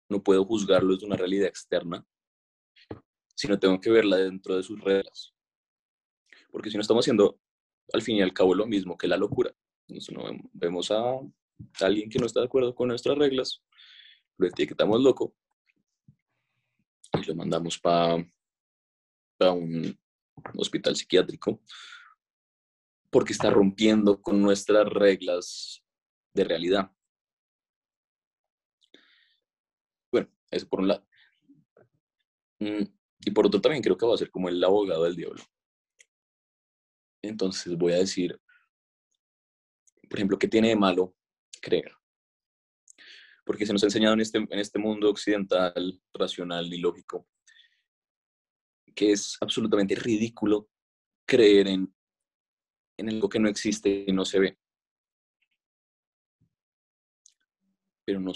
no 0.10 0.24
puedo 0.24 0.46
juzgarlo 0.46 0.94
desde 0.94 1.08
una 1.08 1.18
realidad 1.18 1.48
externa, 1.48 2.06
sino 3.36 3.60
tengo 3.60 3.80
que 3.80 3.90
verla 3.90 4.18
dentro 4.18 4.56
de 4.56 4.64
sus 4.64 4.80
reglas. 4.80 5.34
Porque 6.52 6.70
si 6.70 6.78
no 6.78 6.82
estamos 6.82 7.04
haciendo 7.04 7.40
al 7.94 8.02
fin 8.02 8.18
y 8.18 8.22
al 8.22 8.34
cabo 8.34 8.54
lo 8.54 8.68
mismo 8.68 8.98
que 8.98 9.08
la 9.08 9.18
locura. 9.18 9.54
Entonces, 9.88 10.16
no 10.16 10.24
vemos 10.54 10.92
a 10.92 11.20
alguien 11.82 12.10
que 12.10 12.20
no 12.20 12.26
está 12.26 12.40
de 12.40 12.46
acuerdo 12.46 12.74
con 12.76 12.88
nuestras 12.88 13.18
reglas, 13.18 13.64
lo 14.42 14.48
etiquetamos 14.48 15.00
loco 15.00 15.36
y 17.14 17.26
lo 17.26 17.36
mandamos 17.36 17.78
para 17.80 18.16
un 19.54 20.00
hospital 20.58 20.96
psiquiátrico 20.96 21.62
porque 23.12 23.34
está 23.34 23.52
rompiendo 23.52 24.20
con 24.22 24.42
nuestras 24.42 24.88
reglas 24.88 25.84
de 26.34 26.44
realidad. 26.44 26.92
Bueno, 30.12 30.30
eso 30.50 30.68
por 30.68 30.80
un 30.80 30.88
lado. 30.88 31.06
Mm, 32.60 32.84
y 33.26 33.32
por 33.32 33.46
otro 33.46 33.62
también 33.62 33.84
creo 33.84 33.98
que 33.98 34.06
va 34.06 34.16
a 34.16 34.18
ser 34.18 34.32
como 34.32 34.50
el 34.50 34.64
abogado 34.64 35.04
del 35.04 35.16
diablo. 35.16 35.44
Entonces 37.22 37.78
voy 37.78 37.94
a 37.94 37.98
decir, 37.98 38.42
por 40.10 40.18
ejemplo, 40.18 40.40
¿qué 40.40 40.48
tiene 40.48 40.70
de 40.70 40.76
malo 40.76 41.14
creer? 41.62 42.01
Porque 43.52 43.66
se 43.66 43.74
nos 43.74 43.84
ha 43.84 43.88
enseñado 43.88 44.14
en 44.14 44.22
este, 44.22 44.38
en 44.38 44.60
este 44.60 44.80
mundo 44.80 45.10
occidental, 45.10 46.02
racional 46.14 46.74
y 46.74 46.78
lógico, 46.78 47.28
que 48.96 49.12
es 49.12 49.38
absolutamente 49.42 49.94
ridículo 49.94 50.70
creer 51.26 51.68
en, 51.68 51.94
en 52.96 53.10
algo 53.10 53.28
que 53.28 53.40
no 53.40 53.50
existe 53.50 54.06
y 54.08 54.14
no 54.14 54.24
se 54.24 54.40
ve. 54.40 54.58
Pero 58.06 58.22
no 58.22 58.32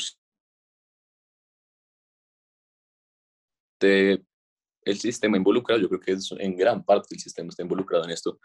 el 3.80 5.00
sistema 5.00 5.38
involucrado, 5.38 5.80
yo 5.80 5.88
creo 5.88 6.02
que 6.02 6.12
es 6.12 6.30
en 6.38 6.58
gran 6.58 6.84
parte 6.84 7.16
el 7.16 7.22
sistema 7.22 7.48
está 7.48 7.64
involucrado 7.64 8.04
en 8.04 8.12
esto, 8.12 8.38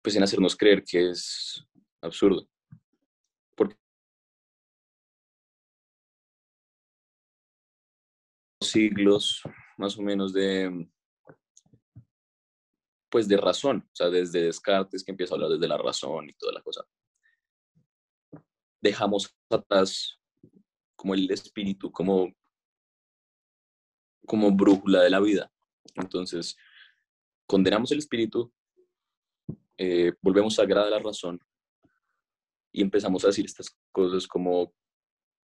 pues 0.00 0.14
en 0.14 0.22
hacernos 0.22 0.54
creer 0.54 0.84
que 0.84 1.10
es 1.10 1.66
absurdo. 2.00 2.48
Siglos 8.76 9.40
más 9.78 9.98
o 9.98 10.02
menos 10.02 10.34
de 10.34 10.86
pues 13.08 13.26
de 13.26 13.38
razón, 13.38 13.78
o 13.90 13.96
sea, 13.96 14.10
desde 14.10 14.42
Descartes 14.42 15.02
que 15.02 15.12
empieza 15.12 15.32
a 15.32 15.36
hablar 15.36 15.50
desde 15.52 15.68
la 15.68 15.78
razón 15.78 16.28
y 16.28 16.34
toda 16.34 16.52
la 16.52 16.60
cosa. 16.60 16.84
Dejamos 18.82 19.34
atrás 19.48 20.18
como 20.94 21.14
el 21.14 21.30
espíritu, 21.30 21.90
como 21.90 22.30
como 24.26 24.50
brújula 24.50 25.02
de 25.02 25.10
la 25.10 25.20
vida. 25.20 25.50
Entonces, 25.94 26.56
condenamos 27.46 27.92
el 27.92 27.98
espíritu, 27.98 28.52
eh, 29.78 30.12
volvemos 30.20 30.58
a 30.58 30.62
a 30.64 30.90
la 30.90 30.98
razón 30.98 31.40
y 32.72 32.82
empezamos 32.82 33.24
a 33.24 33.28
decir 33.28 33.46
estas 33.46 33.74
cosas 33.92 34.26
como 34.26 34.74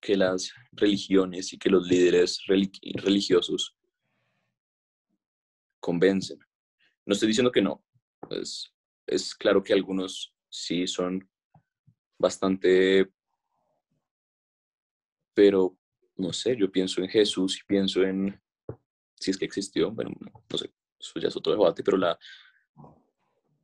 que 0.03 0.17
las 0.17 0.53
religiones 0.73 1.53
y 1.53 1.59
que 1.59 1.71
los 1.71 1.87
líderes 1.87 2.43
religiosos 2.47 3.77
convencen. 5.81 6.39
No 7.07 7.15
estoy 7.15 7.29
diciendo 7.29 7.53
que 7.53 7.63
no. 7.63 7.85
Es, 8.31 8.75
es 9.07 9.35
claro 9.35 9.63
que 9.63 9.73
algunos 9.73 10.35
sí 10.49 10.87
son 10.87 11.27
bastante, 12.19 13.11
pero 15.35 15.79
no 16.17 16.33
sé, 16.33 16.57
yo 16.57 16.71
pienso 16.71 17.01
en 17.01 17.09
Jesús 17.09 17.61
y 17.61 17.67
pienso 17.67 18.03
en, 18.03 18.41
si 19.19 19.31
es 19.31 19.39
que 19.39 19.45
existió, 19.45 19.91
bueno, 19.93 20.11
no 20.21 20.59
sé, 20.59 20.73
eso 20.99 21.21
ya 21.21 21.29
es 21.29 21.37
otro 21.37 21.53
debate, 21.53 21.83
pero 21.83 21.97
la, 21.97 22.19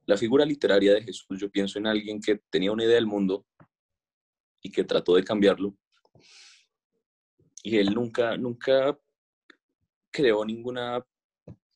la 0.06 0.16
figura 0.16 0.44
literaria 0.44 0.94
de 0.94 1.02
Jesús, 1.02 1.38
yo 1.38 1.50
pienso 1.50 1.78
en 1.78 1.86
alguien 1.86 2.20
que 2.20 2.40
tenía 2.50 2.72
una 2.72 2.84
idea 2.84 2.94
del 2.94 3.06
mundo 3.06 3.44
y 4.62 4.70
que 4.70 4.84
trató 4.84 5.14
de 5.14 5.24
cambiarlo. 5.24 5.76
Y 7.62 7.78
él 7.78 7.94
nunca, 7.94 8.36
nunca 8.36 8.98
creó 10.10 10.44
ninguna, 10.44 11.04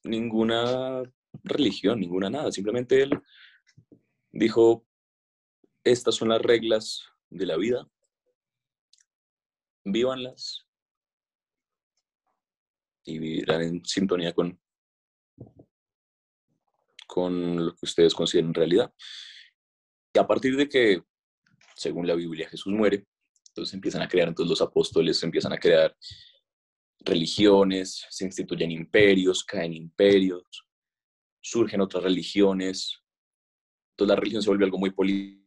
ninguna 0.05 1.03
religión, 1.45 2.01
ninguna 2.01 2.31
nada. 2.31 2.53
Simplemente 2.53 3.03
él 3.03 3.21
dijo, 4.31 4.87
estas 5.85 6.15
son 6.15 6.29
las 6.29 6.41
reglas 6.41 7.09
de 7.31 7.47
la 7.47 7.57
vida, 7.57 7.89
vívanlas 9.85 10.67
y 13.05 13.19
vivirán 13.19 13.63
en 13.63 13.85
sintonía 13.85 14.33
con, 14.33 14.61
con 17.07 17.67
lo 17.67 17.73
que 17.73 17.87
ustedes 17.87 18.15
consideren 18.15 18.55
realidad. 18.55 18.93
Y 20.15 20.19
a 20.19 20.27
partir 20.27 20.57
de 20.57 20.69
que, 20.69 21.03
según 21.75 22.07
la 22.07 22.15
Biblia, 22.15 22.49
Jesús 22.49 22.73
muere, 22.73 23.07
entonces 23.53 23.75
empiezan 23.75 24.01
a 24.01 24.09
crear, 24.09 24.29
entonces 24.29 24.49
los 24.49 24.63
apóstoles 24.63 25.23
empiezan 25.23 25.53
a 25.53 25.59
crear 25.59 25.95
religiones, 27.01 28.07
se 28.09 28.25
instituyen 28.25 28.71
imperios, 28.71 29.45
caen 29.45 29.75
imperios, 29.75 30.67
surgen 31.43 31.83
otras 31.83 32.03
religiones, 32.03 33.03
entonces 33.91 34.09
la 34.09 34.17
religión 34.17 34.43
se 34.43 34.49
vuelve 34.49 34.65
algo 34.65 34.79
muy 34.79 34.91
político. 34.91 35.43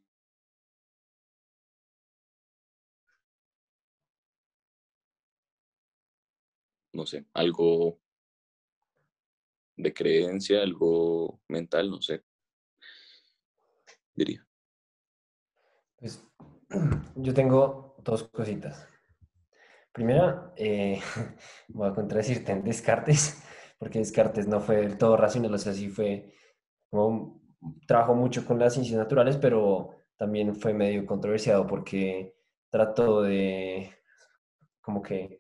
No 6.93 7.05
sé, 7.05 7.25
algo 7.33 7.99
de 9.75 9.93
creencia, 9.93 10.61
algo 10.61 11.41
mental, 11.49 11.89
no 11.89 12.01
sé, 12.01 12.23
diría. 14.13 14.47
Pues 15.97 16.23
yo 17.15 17.33
tengo 17.33 17.84
dos 18.05 18.23
cositas. 18.29 18.87
Primera, 19.91 20.53
eh, 20.55 21.01
voy 21.67 21.89
a 21.89 21.93
contradecirte 21.93 22.53
en 22.53 22.63
Descartes, 22.63 23.43
porque 23.79 23.99
Descartes 23.99 24.47
no 24.47 24.61
fue 24.61 24.77
del 24.77 24.97
todo 24.97 25.17
racional, 25.17 25.53
o 25.53 25.57
sea, 25.57 25.73
sí 25.73 25.89
fue 25.89 26.31
como 26.89 27.41
trabajó 27.87 28.13
mucho 28.13 28.45
con 28.45 28.59
las 28.59 28.73
ciencias 28.73 28.97
naturales, 28.97 29.37
pero 29.37 29.89
también 30.17 30.55
fue 30.55 30.73
medio 30.73 31.05
controversiado 31.05 31.65
porque 31.65 32.35
trató 32.69 33.23
de 33.23 33.91
como 34.81 35.01
que 35.01 35.39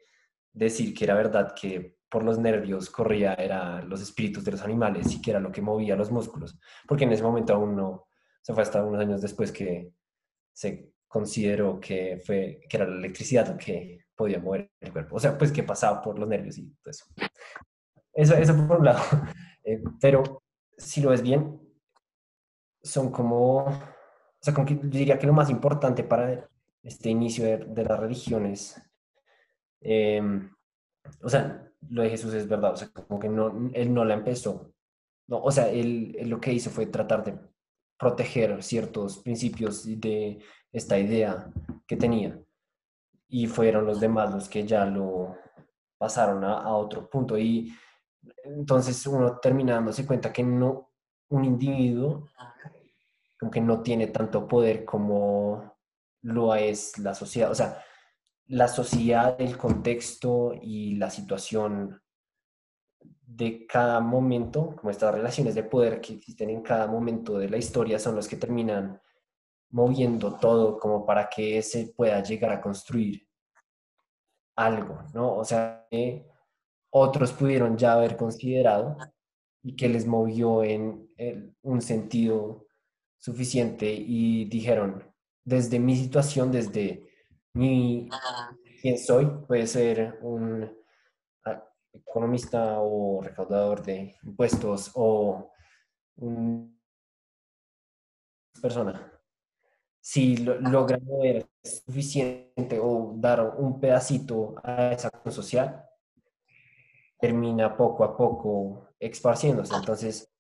decir 0.51 0.93
que 0.93 1.05
era 1.05 1.13
verdad 1.13 1.53
que 1.53 1.97
por 2.09 2.23
los 2.23 2.39
nervios 2.39 2.89
corría 2.89 3.35
era 3.35 3.83
los 3.83 4.01
espíritus 4.01 4.43
de 4.43 4.51
los 4.51 4.63
animales 4.63 5.13
y 5.13 5.21
que 5.21 5.31
era 5.31 5.39
lo 5.39 5.51
que 5.51 5.61
movía 5.61 5.95
los 5.95 6.11
músculos, 6.11 6.59
porque 6.87 7.03
en 7.03 7.11
ese 7.11 7.23
momento 7.23 7.53
aún 7.53 7.75
no, 7.75 8.07
se 8.41 8.53
fue 8.53 8.63
hasta 8.63 8.83
unos 8.83 9.01
años 9.01 9.21
después 9.21 9.51
que 9.51 9.91
se 10.53 10.94
consideró 11.15 11.79
que, 11.79 12.21
fue, 12.25 12.59
que 12.67 12.75
era 12.75 12.85
la 12.85 12.97
electricidad 12.97 13.47
lo 13.47 13.55
que 13.55 13.99
podía 14.13 14.37
mover 14.37 14.69
el 14.81 14.91
cuerpo, 14.91 15.15
o 15.15 15.19
sea, 15.19 15.37
pues 15.37 15.49
que 15.49 15.63
pasaba 15.63 16.01
por 16.01 16.19
los 16.19 16.27
nervios 16.27 16.57
y 16.57 16.69
todo 16.83 16.91
eso. 16.91 17.05
Eso, 18.13 18.35
eso 18.35 18.67
por 18.67 18.79
un 18.79 18.85
lado, 18.85 18.99
eh, 19.63 19.81
pero 20.01 20.43
si 20.77 20.99
lo 20.99 21.11
ves 21.11 21.21
bien, 21.21 21.57
son 22.83 23.11
como, 23.11 23.59
o 23.59 24.41
sea, 24.41 24.53
como 24.53 24.67
que 24.67 24.75
diría 24.75 25.17
que 25.17 25.25
lo 25.25 25.31
más 25.31 25.49
importante 25.49 26.03
para 26.03 26.49
este 26.83 27.09
inicio 27.09 27.45
de, 27.45 27.83
las 27.85 27.97
religiones, 27.97 28.81
eh, 29.79 30.21
o 31.21 31.29
sea, 31.29 31.71
lo 31.91 32.01
de 32.01 32.09
Jesús 32.09 32.33
es 32.33 32.45
verdad, 32.45 32.73
o 32.73 32.75
sea, 32.75 32.89
como 32.89 33.21
que 33.21 33.29
no, 33.29 33.71
él 33.73 33.93
no 33.93 34.03
la 34.03 34.15
empezó. 34.15 34.73
No, 35.27 35.41
o 35.41 35.49
sea, 35.49 35.69
él, 35.69 36.17
lo 36.25 36.41
que 36.41 36.51
hizo 36.51 36.69
fue 36.69 36.87
tratar 36.87 37.23
de 37.23 37.39
proteger 37.97 38.61
ciertos 38.63 39.19
principios 39.19 39.85
de 39.85 40.39
esta 40.71 40.97
idea 40.97 41.51
que 41.87 41.95
tenía. 41.95 42.39
Y 43.27 43.47
fueron 43.47 43.85
los 43.85 43.99
demás 43.99 44.33
los 44.33 44.49
que 44.49 44.65
ya 44.65 44.85
lo 44.85 45.35
pasaron 45.97 46.43
a, 46.43 46.75
otro 46.75 47.09
punto. 47.09 47.37
Y 47.37 47.73
entonces 48.43 49.05
uno 49.07 49.37
termina 49.37 49.75
dándose 49.75 50.05
cuenta 50.05 50.31
que 50.31 50.43
no, 50.43 50.91
un 51.29 51.45
individuo 51.45 52.29
como 53.39 53.51
que 53.51 53.61
no 53.61 53.81
tiene 53.81 54.07
tanto 54.07 54.47
poder 54.47 54.85
como 54.85 55.75
lo 56.21 56.55
es 56.55 56.97
la 56.97 57.13
sociedad. 57.13 57.51
O 57.51 57.55
sea, 57.55 57.81
la 58.47 58.67
sociedad, 58.67 59.35
el 59.39 59.57
contexto 59.57 60.53
y 60.61 60.95
la 60.95 61.09
situación 61.09 62.01
de 63.25 63.65
cada 63.67 63.99
momento, 63.99 64.75
como 64.75 64.91
estas 64.91 65.13
relaciones 65.13 65.55
de 65.55 65.63
poder 65.63 65.99
que 65.99 66.13
existen 66.13 66.49
en 66.49 66.61
cada 66.61 66.87
momento 66.87 67.37
de 67.37 67.49
la 67.49 67.57
historia, 67.57 67.99
son 67.99 68.15
los 68.15 68.27
que 68.27 68.37
terminan 68.37 69.01
moviendo 69.71 70.35
todo 70.35 70.79
como 70.79 71.05
para 71.05 71.27
que 71.29 71.61
se 71.61 71.87
pueda 71.87 72.21
llegar 72.23 72.51
a 72.51 72.61
construir 72.61 73.27
algo, 74.55 75.03
¿no? 75.13 75.35
O 75.35 75.43
sea, 75.43 75.85
que 75.91 76.25
otros 76.91 77.33
pudieron 77.33 77.77
ya 77.77 77.93
haber 77.93 78.15
considerado 78.15 78.97
y 79.61 79.75
que 79.75 79.89
les 79.89 80.05
movió 80.05 80.63
en 80.63 81.09
un 81.63 81.81
sentido 81.81 82.65
suficiente 83.17 83.91
y 83.91 84.45
dijeron, 84.45 85.03
desde 85.43 85.79
mi 85.79 85.95
situación, 85.95 86.51
desde 86.51 87.03
mi 87.53 88.09
quién 88.81 88.97
soy, 88.97 89.25
puede 89.47 89.67
ser 89.67 90.19
un 90.21 90.63
ah, 90.63 90.71
economista 91.95 92.79
o 92.79 93.21
recaudador 93.21 93.83
de 93.83 94.15
impuestos 94.23 94.91
o 94.95 95.51
una 96.17 96.69
persona. 98.61 99.11
Si 99.99 100.37
lo, 100.37 100.59
logra 100.59 100.99
mover 100.99 101.47
suficiente 101.63 102.79
o 102.79 103.13
dar 103.17 103.55
un 103.57 103.79
pedacito 103.79 104.55
a 104.63 104.91
esa 104.91 105.07
acción 105.07 105.33
social, 105.33 105.85
termina 107.19 107.75
poco 107.75 108.03
a 108.03 108.15
poco 108.15 108.89
esparciéndose. 108.99 109.75
Entonces, 109.75 110.31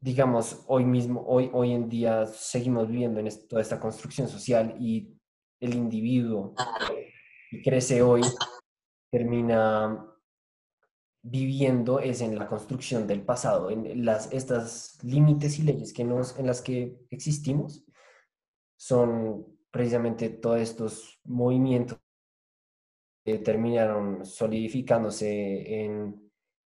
digamos, 0.00 0.64
hoy 0.66 0.84
mismo, 0.84 1.24
hoy, 1.26 1.50
hoy 1.52 1.72
en 1.72 1.88
día 1.88 2.26
seguimos 2.26 2.88
viviendo 2.88 3.20
en 3.20 3.28
toda 3.48 3.62
esta 3.62 3.80
construcción 3.80 4.28
social 4.28 4.74
y 4.78 5.16
el 5.60 5.74
individuo 5.74 6.54
que 7.50 7.62
crece 7.62 8.02
hoy 8.02 8.22
termina 9.10 10.06
viviendo 11.22 12.00
es 12.00 12.20
en 12.20 12.38
la 12.38 12.46
construcción 12.46 13.06
del 13.06 13.22
pasado, 13.22 13.70
en 13.70 14.04
las, 14.04 14.32
estas 14.32 15.02
límites 15.02 15.58
y 15.58 15.62
leyes 15.62 15.92
que 15.92 16.04
nos, 16.04 16.38
en 16.38 16.46
las 16.46 16.62
que 16.62 16.98
existimos 17.10 17.84
son 18.76 19.58
precisamente 19.70 20.30
todos 20.30 20.60
estos 20.60 21.20
movimientos 21.24 21.98
que 23.24 23.38
terminaron 23.38 24.24
solidificándose 24.24 25.84
en 25.84 26.30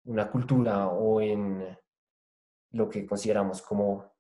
una 0.06 0.30
cultura 0.30 0.90
o 0.90 1.22
en 1.22 1.78
lo 2.72 2.90
que 2.90 3.06
consideramos 3.06 3.62
como 3.62 4.14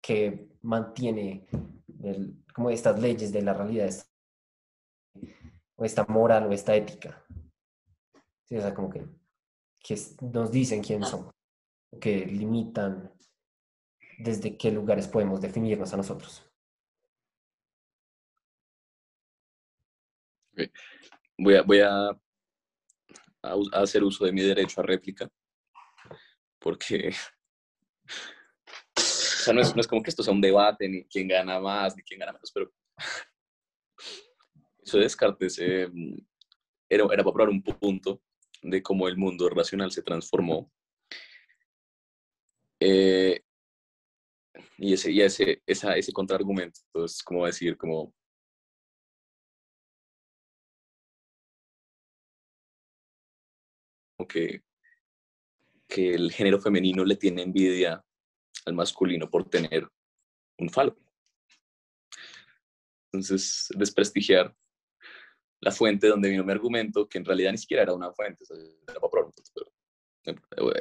que 0.00 0.48
mantiene 0.62 1.46
como 2.54 2.70
estas 2.70 2.98
leyes 3.00 3.32
de 3.32 3.42
la 3.42 3.52
realidad 3.52 3.90
o 5.76 5.84
esta 5.84 6.04
moral 6.06 6.46
o 6.46 6.52
esta 6.52 6.74
ética. 6.74 7.24
O 8.50 8.60
sea, 8.60 8.74
como 8.74 8.90
que, 8.90 9.06
que 9.80 9.96
nos 10.32 10.50
dicen 10.52 10.82
quién 10.82 11.02
somos, 11.02 11.32
que 12.00 12.26
limitan 12.26 13.12
desde 14.18 14.56
qué 14.56 14.70
lugares 14.70 15.08
podemos 15.08 15.40
definirnos 15.40 15.92
a 15.92 15.96
nosotros. 15.96 16.42
Voy 21.38 21.54
a, 21.54 21.62
voy 21.62 21.80
a, 21.80 22.08
a 23.42 23.80
hacer 23.82 24.02
uso 24.02 24.24
de 24.24 24.32
mi 24.32 24.42
derecho 24.42 24.80
a 24.80 24.84
réplica 24.84 25.30
porque 26.58 27.10
o 28.96 29.00
sea, 29.00 29.54
no, 29.54 29.60
es, 29.60 29.86
como 29.86 30.02
que 30.02 30.10
esto 30.10 30.24
sea 30.24 30.34
un 30.34 30.40
debate, 30.40 30.88
ni 30.88 31.04
quién 31.04 31.28
gana 31.28 31.60
más, 31.60 31.94
ni 31.96 32.02
quién 32.02 32.18
gana 32.18 32.32
menos, 32.32 32.50
pero 32.52 32.72
eso 34.82 34.96
de 34.96 35.04
Descartes 35.04 35.58
eh, 35.60 35.88
era, 36.88 37.04
era 37.04 37.22
para 37.22 37.32
probar 37.32 37.50
un 37.50 37.62
punto 37.62 38.20
de 38.70 38.82
cómo 38.82 39.08
el 39.08 39.16
mundo 39.16 39.48
racional 39.48 39.90
se 39.92 40.02
transformó. 40.02 40.70
Eh, 42.80 43.40
y 44.78 44.92
ese, 44.94 45.10
y 45.10 45.22
ese, 45.22 45.62
ese 45.66 46.12
contraargumento 46.12 46.80
es 47.04 47.22
como 47.22 47.46
decir, 47.46 47.76
como 47.76 48.12
que 54.28 54.62
que 55.88 56.14
el 56.14 56.32
género 56.32 56.60
femenino 56.60 57.04
le 57.04 57.16
tiene 57.16 57.42
envidia 57.42 58.04
al 58.64 58.74
masculino 58.74 59.30
por 59.30 59.48
tener 59.48 59.88
un 60.58 60.68
falo. 60.68 60.96
Entonces, 63.12 63.68
desprestigiar 63.76 64.54
la 65.66 65.72
fuente 65.72 66.06
donde 66.06 66.28
vino 66.28 66.44
mi 66.44 66.52
argumento, 66.52 67.08
que 67.08 67.18
en 67.18 67.24
realidad 67.24 67.50
ni 67.50 67.58
siquiera 67.58 67.82
era 67.82 67.92
una 67.92 68.12
fuente, 68.12 68.44
era 68.88 69.00
para 69.00 69.26
eh, 70.24 70.36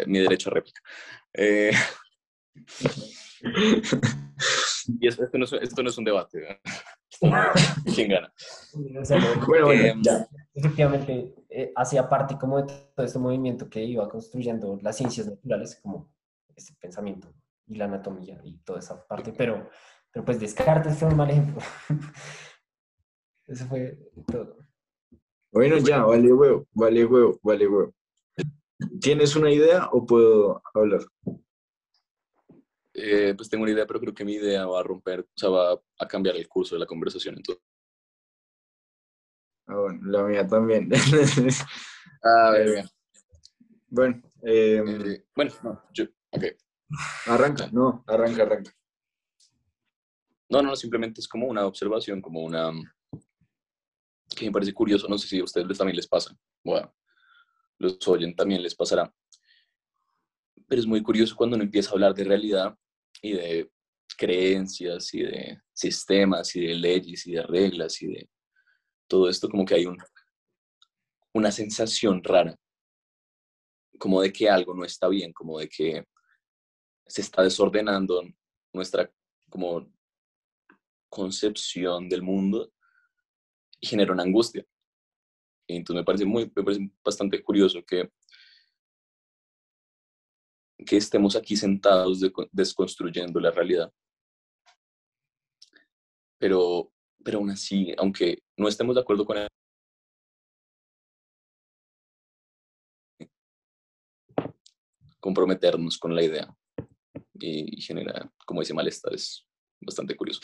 mi 0.06 0.20
derecho 0.20 0.52
a 0.52 0.54
réplica. 0.54 0.80
Eh, 1.34 1.72
y 5.02 5.08
esto 5.08 5.28
no, 5.34 5.46
es, 5.46 5.54
esto 5.54 5.82
no, 5.82 5.90
es, 5.90 5.98
un 5.98 6.06
debate. 6.06 6.62
¿Quién 7.96 8.10
gana? 8.10 8.32
bueno, 9.48 9.72
em, 9.72 10.04
Efectivamente, 10.54 11.34
eh, 11.50 11.72
hacía 11.76 12.08
parte 12.08 12.38
como 12.38 12.62
de 12.62 12.72
todo 12.96 13.08
este 13.08 13.18
movimiento 13.18 13.68
que 13.68 13.84
iba 13.84 14.08
construyendo 14.08 14.78
las 14.84 14.98
ciencias 14.98 15.26
naturales, 15.26 15.80
como 15.82 16.14
este 16.56 16.76
pensamiento 16.80 17.34
y 17.66 17.74
la 17.74 17.86
anatomía 17.86 18.40
y 18.44 18.60
toda 18.60 18.78
esa 18.78 19.04
parte, 19.08 19.34
pero, 19.36 19.68
pero 20.12 20.24
pues 20.24 20.40
Descartes 20.40 20.96
fue 20.96 21.08
un 21.08 21.18
mal 21.18 21.32
ejemplo. 21.32 21.60
Eso 23.48 23.66
fue 23.66 23.98
todo. 24.28 24.65
Bueno, 25.56 25.78
ya, 25.78 26.04
vale 26.04 26.34
huevo, 26.34 26.68
vale 26.74 27.06
huevo, 27.06 27.40
vale 27.42 27.66
huevo. 27.66 27.94
¿Tienes 29.00 29.38
una 29.38 29.50
idea 29.50 29.88
o 29.90 30.06
puedo 30.06 30.62
hablar? 30.74 31.00
Eh, 32.94 33.34
pues 33.38 33.50
tengo 33.50 33.64
una 33.64 33.72
idea, 33.72 33.88
pero 33.88 34.02
creo 34.02 34.14
que 34.14 34.26
mi 34.26 34.34
idea 34.34 34.66
va 34.66 34.82
a 34.82 34.84
romper, 34.84 35.22
o 35.22 35.28
sea, 35.34 35.48
va 35.48 35.82
a 35.98 36.08
cambiar 36.10 36.36
el 36.36 36.50
curso 36.50 36.76
de 36.76 36.80
la 36.80 36.86
conversación. 36.86 37.36
Entonces. 37.38 37.64
Ah, 39.68 39.78
bueno, 39.78 40.00
la 40.04 40.24
mía 40.24 40.46
también. 40.46 40.90
ah, 42.24 42.52
bien, 42.58 42.74
bien. 42.74 42.86
Bueno, 43.88 44.22
em, 44.42 45.10
eh, 45.10 45.24
bueno, 45.34 45.54
no, 45.64 45.84
yo, 45.94 46.04
ok. 46.32 46.44
Arranca, 47.28 47.70
no, 47.72 48.04
arranca, 48.08 48.44
arranca. 48.44 48.76
No, 50.50 50.62
no, 50.62 50.76
simplemente 50.76 51.22
es 51.22 51.30
como 51.30 51.48
una 51.48 51.66
observación, 51.66 52.22
como 52.22 52.44
una 52.44 52.74
que 54.36 54.46
me 54.46 54.52
parece 54.52 54.74
curioso, 54.74 55.08
no 55.08 55.18
sé 55.18 55.28
si 55.28 55.40
a 55.40 55.44
ustedes 55.44 55.78
también 55.78 55.96
les 55.96 56.08
pasa, 56.08 56.36
bueno, 56.64 56.94
los 57.80 58.06
oyen 58.08 58.36
también 58.36 58.62
les 58.62 58.76
pasará, 58.76 59.12
pero 60.68 60.80
es 60.82 60.88
muy 60.88 61.02
curioso 61.02 61.36
cuando 61.36 61.56
uno 61.56 61.64
empieza 61.64 61.90
a 61.90 61.94
hablar 61.94 62.14
de 62.14 62.24
realidad 62.24 62.76
y 63.22 63.34
de 63.34 63.72
creencias 64.18 65.14
y 65.14 65.24
de 65.24 65.62
sistemas 65.74 66.56
y 66.56 66.62
de 66.68 66.76
leyes 66.76 67.26
y 67.28 67.34
de 67.34 67.44
reglas 67.44 68.02
y 68.02 68.08
de 68.08 68.30
todo 69.08 69.30
esto, 69.30 69.50
como 69.50 69.66
que 69.66 69.76
hay 69.76 69.86
un, 69.86 69.98
una 71.34 71.52
sensación 71.52 72.24
rara, 72.24 72.56
como 74.00 74.22
de 74.22 74.32
que 74.32 74.50
algo 74.50 74.74
no 74.74 74.86
está 74.86 75.08
bien, 75.08 75.34
como 75.34 75.60
de 75.60 75.70
que 75.70 76.06
se 77.06 77.22
está 77.22 77.44
desordenando 77.44 78.24
nuestra 78.74 79.10
como 79.50 79.92
concepción 81.10 82.10
del 82.10 82.24
mundo 82.24 82.72
genera 83.86 84.14
una 84.14 84.24
angustia. 84.24 84.66
Y 85.68 85.78
entonces 85.78 86.02
me 86.02 86.06
parece, 86.06 86.26
muy, 86.26 86.52
me 86.56 86.64
parece 86.64 86.92
bastante 87.04 87.42
curioso 87.44 87.84
que 87.86 88.10
que 90.86 90.98
estemos 90.98 91.36
aquí 91.36 91.56
sentados 91.56 92.20
desconstruyendo 92.52 93.40
la 93.40 93.52
realidad. 93.52 93.92
Pero, 96.38 96.92
pero 97.24 97.40
aún 97.40 97.50
así, 97.50 97.94
aunque 97.98 98.44
no 98.58 98.68
estemos 98.68 98.96
de 98.96 99.02
acuerdo 99.02 99.26
con 99.26 99.48
comprometernos 105.20 105.98
con 105.98 106.14
la 106.14 106.24
idea 106.24 106.56
y, 107.34 107.82
genera, 107.82 108.32
como 108.46 108.60
dice, 108.60 108.76
malestar, 108.76 109.14
es 109.14 109.48
bastante 109.82 110.16
curioso. 110.16 110.42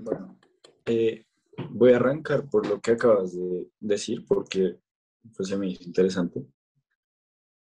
Bueno, 0.00 0.38
eh, 0.86 1.26
voy 1.70 1.92
a 1.92 1.96
arrancar 1.96 2.48
por 2.48 2.68
lo 2.68 2.80
que 2.80 2.92
acabas 2.92 3.34
de 3.34 3.68
decir, 3.80 4.24
porque 4.26 4.78
pues 5.36 5.50
a 5.52 5.56
mí 5.56 5.72
es 5.72 5.84
interesante. 5.84 6.46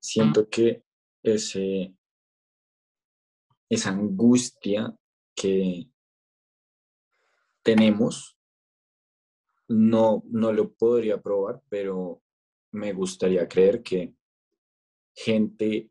Siento 0.00 0.48
que 0.48 0.82
ese, 1.22 1.94
esa 3.68 3.90
angustia 3.90 4.92
que 5.32 5.88
tenemos, 7.62 8.36
no, 9.68 10.24
no 10.26 10.52
lo 10.52 10.72
podría 10.72 11.22
probar, 11.22 11.62
pero 11.68 12.20
me 12.72 12.92
gustaría 12.94 13.46
creer 13.46 13.80
que 13.80 14.12
gente 15.14 15.88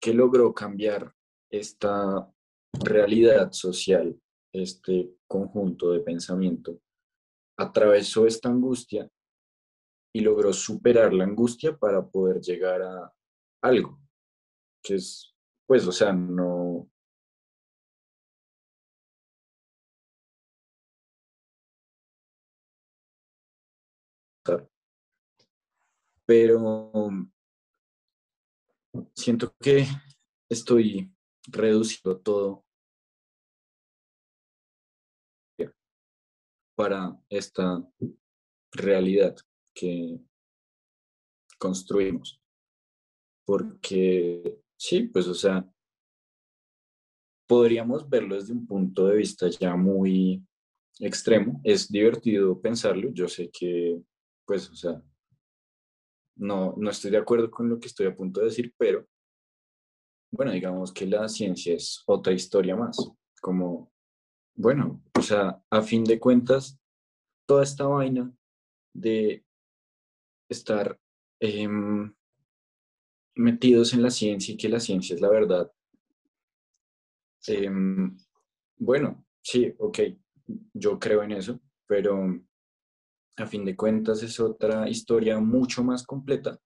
que 0.00 0.14
logró 0.14 0.52
cambiar 0.52 1.14
esta 1.48 2.28
realidad 2.72 3.52
social, 3.52 4.19
este 4.52 5.14
conjunto 5.26 5.92
de 5.92 6.00
pensamiento, 6.00 6.80
atravesó 7.56 8.26
esta 8.26 8.48
angustia 8.48 9.10
y 10.12 10.20
logró 10.20 10.52
superar 10.52 11.12
la 11.12 11.24
angustia 11.24 11.76
para 11.76 12.06
poder 12.06 12.40
llegar 12.40 12.82
a 12.82 13.12
algo, 13.62 14.00
que 14.82 14.96
es, 14.96 15.34
pues, 15.66 15.86
o 15.86 15.92
sea, 15.92 16.12
no... 16.12 16.88
pero 26.26 27.10
siento 29.16 29.52
que 29.60 29.84
estoy 30.48 31.12
reduciendo 31.48 32.20
todo 32.20 32.64
para 36.80 37.14
esta 37.28 37.86
realidad 38.72 39.36
que 39.74 40.18
construimos. 41.58 42.40
Porque 43.44 44.62
sí, 44.78 45.02
pues 45.02 45.26
o 45.26 45.34
sea, 45.34 45.70
podríamos 47.46 48.08
verlo 48.08 48.34
desde 48.34 48.54
un 48.54 48.66
punto 48.66 49.08
de 49.08 49.16
vista 49.16 49.46
ya 49.50 49.76
muy 49.76 50.42
extremo. 50.98 51.60
Es 51.64 51.92
divertido 51.92 52.58
pensarlo. 52.58 53.10
Yo 53.12 53.28
sé 53.28 53.50
que, 53.50 54.00
pues, 54.46 54.70
o 54.70 54.74
sea, 54.74 55.02
no, 56.36 56.74
no 56.78 56.88
estoy 56.88 57.10
de 57.10 57.18
acuerdo 57.18 57.50
con 57.50 57.68
lo 57.68 57.78
que 57.78 57.88
estoy 57.88 58.06
a 58.06 58.16
punto 58.16 58.40
de 58.40 58.46
decir, 58.46 58.72
pero 58.78 59.06
bueno, 60.32 60.50
digamos 60.52 60.94
que 60.94 61.04
la 61.04 61.28
ciencia 61.28 61.74
es 61.74 62.02
otra 62.06 62.32
historia 62.32 62.74
más. 62.74 62.96
Como, 63.42 63.92
bueno, 64.54 65.02
o 65.18 65.22
sea, 65.22 65.62
a 65.70 65.82
fin 65.82 66.04
de 66.04 66.18
cuentas, 66.18 66.78
toda 67.46 67.62
esta 67.62 67.86
vaina 67.86 68.32
de 68.92 69.44
estar 70.48 70.98
em, 71.40 72.14
metidos 73.34 73.92
en 73.94 74.02
la 74.02 74.10
ciencia 74.10 74.54
y 74.54 74.56
que 74.56 74.68
la 74.68 74.80
ciencia 74.80 75.14
es 75.14 75.20
la 75.20 75.30
verdad. 75.30 75.72
Em, 77.46 78.16
bueno, 78.76 79.24
sí, 79.42 79.74
ok, 79.78 79.98
yo 80.74 80.98
creo 80.98 81.22
en 81.22 81.32
eso, 81.32 81.60
pero 81.86 82.40
a 83.36 83.46
fin 83.46 83.64
de 83.64 83.76
cuentas 83.76 84.22
es 84.22 84.38
otra 84.40 84.88
historia 84.88 85.38
mucho 85.38 85.82
más 85.82 86.04
completa 86.04 86.60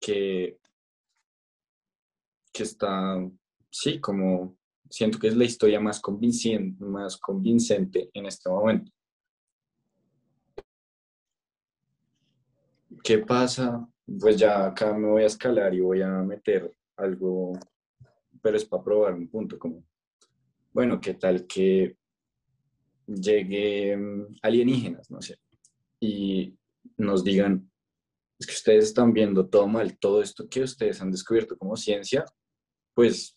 que, 0.00 0.58
que 2.52 2.62
está, 2.62 3.16
sí, 3.70 4.00
como 4.00 4.56
siento 4.90 5.18
que 5.18 5.28
es 5.28 5.36
la 5.36 5.44
historia 5.44 5.80
más 5.80 6.00
convincente, 6.00 6.84
más 6.84 7.16
convincente 7.16 8.10
en 8.12 8.26
este 8.26 8.48
momento. 8.48 8.92
¿Qué 13.02 13.18
pasa? 13.18 13.86
Pues 14.20 14.36
ya 14.36 14.66
acá 14.66 14.92
me 14.94 15.08
voy 15.08 15.22
a 15.22 15.26
escalar 15.26 15.74
y 15.74 15.80
voy 15.80 16.02
a 16.02 16.08
meter 16.22 16.72
algo, 16.96 17.52
pero 18.40 18.56
es 18.56 18.64
para 18.64 18.82
probar 18.82 19.14
un 19.14 19.28
punto 19.28 19.58
como, 19.58 19.84
bueno, 20.72 21.00
¿qué 21.00 21.14
tal 21.14 21.46
que 21.46 21.96
llegue 23.06 23.96
alienígenas, 24.42 25.10
no 25.10 25.20
sé, 25.20 25.38
y 26.00 26.56
nos 26.96 27.24
digan, 27.24 27.70
es 28.38 28.46
que 28.46 28.54
ustedes 28.54 28.86
están 28.86 29.12
viendo 29.12 29.48
todo 29.48 29.66
mal, 29.66 29.98
todo 29.98 30.22
esto 30.22 30.48
que 30.48 30.62
ustedes 30.62 31.00
han 31.00 31.10
descubierto 31.10 31.56
como 31.56 31.76
ciencia, 31.76 32.24
pues 32.94 33.35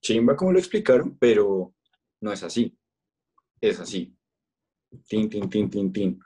chimba 0.00 0.36
como 0.36 0.52
lo 0.52 0.58
explicaron, 0.58 1.16
pero 1.18 1.74
no 2.20 2.32
es 2.32 2.42
así, 2.42 2.76
es 3.60 3.80
así. 3.80 4.14
Tin, 5.06 5.28
tin, 5.28 5.48
tin, 5.50 5.68
tin, 5.68 5.92
tin 5.92 6.20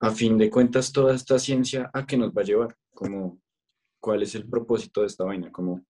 a 0.00 0.10
fin 0.10 0.38
de 0.38 0.50
cuentas, 0.50 0.92
toda 0.92 1.14
esta 1.14 1.38
ciencia, 1.38 1.90
¿a 1.92 2.06
qué 2.06 2.16
nos 2.16 2.32
va 2.32 2.40
a 2.40 2.44
llevar? 2.44 2.76
¿Cuál 4.00 4.22
es 4.22 4.34
el 4.34 4.48
propósito 4.48 5.02
de 5.02 5.08
esta 5.08 5.24
vaina? 5.24 5.52
Como, 5.52 5.84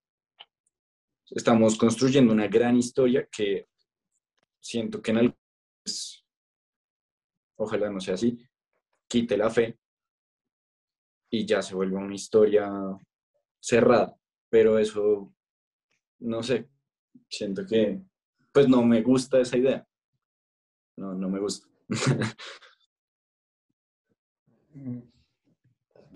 estamos 1.30 1.78
construyendo 1.78 2.32
una 2.32 2.48
gran 2.48 2.76
historia 2.76 3.28
que 3.30 3.68
siento 4.58 5.00
que 5.00 5.12
en 5.12 5.18
algo, 5.18 5.36
ojalá 7.56 7.88
no 7.88 8.00
sea 8.00 8.14
así, 8.14 8.36
quite 9.08 9.36
la 9.36 9.48
fe 9.48 9.78
y 11.30 11.46
ya 11.46 11.62
se 11.62 11.76
vuelve 11.76 11.96
una 11.96 12.14
historia 12.14 12.68
cerrada. 13.60 14.16
Pero 14.48 14.76
eso, 14.80 15.32
no 16.20 16.42
sé, 16.42 16.68
siento 17.28 17.66
que, 17.66 18.00
pues 18.52 18.68
no 18.68 18.82
me 18.84 19.02
gusta 19.02 19.40
esa 19.40 19.56
idea. 19.56 19.86
No, 20.96 21.14
no 21.14 21.28
me 21.28 21.40
gusta. 21.40 21.68
Mm, 24.72 25.00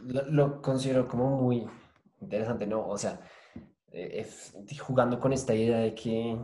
lo, 0.05 0.63
considero 0.63 1.09
como 1.09 1.43
muy 1.43 1.67
interesante, 2.21 2.69
¿no? 2.69 2.87
O 2.87 2.97
sea, 2.97 3.21
eh, 3.91 4.25
jugando 4.81 5.19
con 5.19 5.33
esta 5.33 5.55
idea 5.55 5.79
de 5.79 5.93
que 5.93 6.39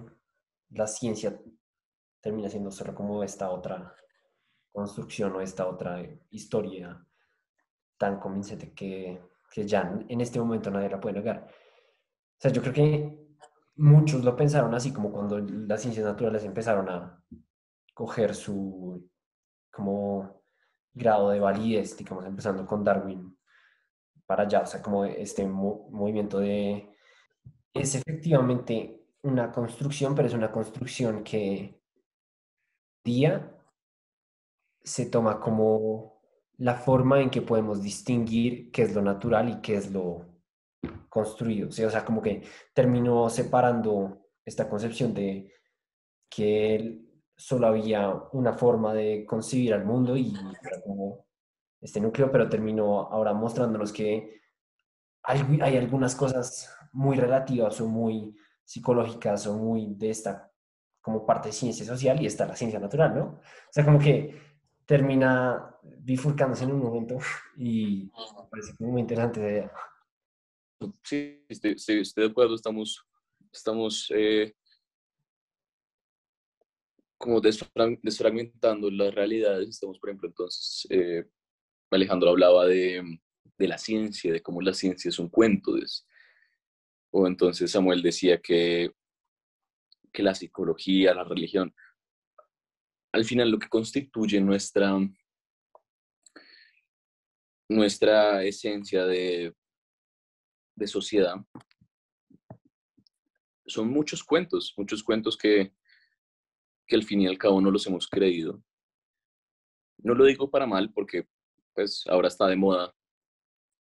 la 0.71 0.89
ciencia 0.89 1.41
termina 2.21 2.49
siendo 2.49 2.73
solo 2.73 2.95
como 2.95 3.23
esta 3.23 3.51
otra 3.51 3.95
construcción 4.73 5.35
o 5.37 5.41
esta 5.41 5.69
otra 5.69 6.05
historia 6.31 7.05
tan 7.97 8.19
convincente 8.19 8.73
que, 8.73 9.21
que 9.53 9.67
ya 9.67 10.01
en 10.09 10.21
este 10.21 10.41
momento 10.41 10.71
nadie 10.71 10.91
la 10.91 11.01
puede 11.01 11.21
negar. 11.21 11.47
O 11.47 12.41
sea, 12.41 12.51
yo 12.51 12.63
creo 12.63 12.75
que 12.75 13.20
muchos 13.77 14.25
lo 14.25 14.37
pensaron 14.37 14.75
así 14.75 14.93
como 14.93 15.11
cuando 15.11 15.39
las 15.39 15.81
ciencias 15.81 16.05
naturales 16.05 16.45
empezaron 16.45 16.89
a 16.89 17.23
coger 17.95 18.35
su 18.35 19.09
como 19.71 20.43
grado 20.93 21.31
de 21.31 21.41
validez, 21.41 21.97
digamos, 21.97 22.25
empezando 22.27 22.67
con 22.67 22.85
Darwin 22.85 23.37
para 24.27 24.45
allá, 24.45 24.61
o 24.61 24.67
sea, 24.67 24.83
como 24.83 25.05
este 25.05 25.47
movimiento 25.47 26.39
de... 26.39 26.89
Es 27.73 27.95
efectivamente 27.95 29.05
una 29.23 29.51
construcción, 29.53 30.15
pero 30.15 30.29
es 30.29 30.35
una 30.35 30.51
construcción 30.51 31.23
que 31.23 31.81
día 33.05 33.57
se 34.83 35.07
toma 35.07 35.41
como 35.41 36.21
la 36.59 36.75
forma 36.75 37.21
en 37.21 37.31
que 37.31 37.43
podemos 37.43 37.83
distinguir 37.83 38.71
qué 38.71 38.83
es 38.83 38.95
lo 38.95 39.03
natural 39.03 39.49
y 39.49 39.61
qué 39.61 39.77
es 39.77 39.91
lo 39.91 40.27
construido. 41.09 41.69
O 41.69 41.73
sea, 41.73 42.05
como 42.05 42.23
que 42.23 42.43
terminó 42.73 43.29
separando 43.29 44.27
esta 44.45 44.69
concepción 44.69 45.13
de 45.15 45.53
que 46.29 47.01
solo 47.37 47.67
había 47.67 48.15
una 48.33 48.53
forma 48.53 48.95
de 48.95 49.25
concebir 49.27 49.75
al 49.75 49.85
mundo 49.85 50.17
y 50.17 50.35
este 51.81 52.01
núcleo, 52.01 52.31
pero 52.31 52.49
terminó 52.49 53.03
ahora 53.03 53.33
mostrándonos 53.33 53.93
que 53.93 54.41
hay, 55.23 55.59
hay 55.63 55.77
algunas 55.77 56.15
cosas 56.15 56.75
muy 56.93 57.17
relativas 57.17 57.81
o 57.81 57.87
muy 57.87 58.37
psicológicas 58.65 59.47
o 59.47 59.57
muy 59.57 59.95
de 59.95 60.11
esta 60.11 60.51
como 61.01 61.25
parte 61.25 61.49
de 61.49 61.55
ciencia 61.55 61.85
social 61.85 62.21
y 62.21 62.27
está 62.27 62.47
la 62.47 62.57
ciencia 62.57 62.79
natural, 62.79 63.15
¿no? 63.15 63.25
O 63.25 63.73
sea, 63.73 63.85
como 63.85 63.99
que 63.99 64.39
termina 64.85 65.77
bifurcándose 65.83 66.65
en 66.65 66.73
un 66.73 66.83
momento 66.83 67.17
y 67.57 68.11
me 68.37 68.49
parece 68.51 68.75
muy 68.79 69.01
interesante 69.01 69.71
Sí, 71.03 71.45
estoy, 71.49 71.73
estoy, 71.73 72.25
de 72.25 72.31
acuerdo, 72.31 72.55
estamos, 72.55 73.05
estamos 73.53 74.11
eh, 74.15 74.55
como 77.19 77.39
desfragmentando 77.41 78.91
las 78.91 79.15
realidades, 79.15 79.69
estamos, 79.69 79.99
por 79.99 80.09
ejemplo, 80.09 80.29
entonces, 80.29 80.87
eh, 80.89 81.27
Alejandro 81.91 82.31
hablaba 82.31 82.67
de, 82.67 83.19
de, 83.59 83.69
la 83.69 83.77
ciencia, 83.77 84.33
de 84.33 84.41
cómo 84.41 84.63
la 84.63 84.73
ciencia 84.73 85.11
es 85.11 85.19
un 85.19 85.29
cuento, 85.29 85.75
o 87.11 87.27
entonces 87.27 87.71
Samuel 87.71 88.01
decía 88.01 88.41
que, 88.41 88.91
que 90.11 90.23
la 90.23 90.35
psicología, 90.35 91.13
la 91.13 91.25
religión, 91.25 91.75
al 93.13 93.27
final 93.27 93.51
lo 93.51 93.59
que 93.59 93.69
constituye 93.69 94.41
nuestra, 94.41 94.97
nuestra 97.69 98.45
esencia 98.45 99.05
de, 99.05 99.55
de 100.81 100.87
sociedad 100.87 101.37
son 103.67 103.89
muchos 103.89 104.25
cuentos, 104.25 104.75
muchos 104.77 105.05
cuentos 105.05 105.37
que, 105.37 105.73
que 106.87 106.97
al 106.97 107.05
fin 107.05 107.21
y 107.21 107.27
al 107.27 107.39
cabo 107.39 107.61
no 107.61 107.71
los 107.71 107.87
hemos 107.87 108.09
creído. 108.09 108.63
No 109.99 110.15
lo 110.15 110.25
digo 110.25 110.51
para 110.51 110.67
mal 110.67 110.93
porque 110.93 111.29
pues 111.75 112.05
ahora 112.09 112.29
está 112.29 112.47
de 112.49 112.57
moda 112.57 112.93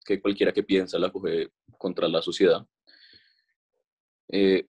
que 0.05 0.21
cualquiera 0.21 0.53
que 0.53 0.63
piensa 0.63 0.99
la 0.99 1.11
coge 1.11 1.51
contra 1.79 2.09
la 2.09 2.21
sociedad. 2.21 2.67
Eh, 4.29 4.67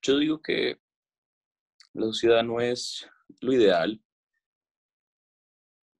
yo 0.00 0.18
digo 0.18 0.40
que 0.40 0.80
la 1.92 2.06
sociedad 2.06 2.42
no 2.42 2.60
es 2.60 3.06
lo 3.40 3.52
ideal, 3.52 4.00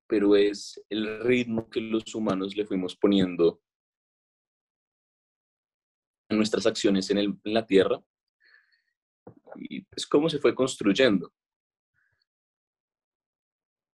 pero 0.07 0.36
es 0.36 0.82
el 0.88 1.20
ritmo 1.24 1.68
que 1.68 1.80
los 1.80 2.14
humanos 2.14 2.57
le 2.57 2.64
fuimos 2.64 2.97
poniendo 2.97 3.61
nuestras 6.37 6.66
acciones 6.66 7.11
en, 7.11 7.41
la 7.45 7.66
Tierra 7.66 8.03
y 9.57 9.87
es 9.95 10.07
cómo 10.07 10.28
se 10.28 10.39
fue 10.39 10.55
construyendo. 10.55 11.33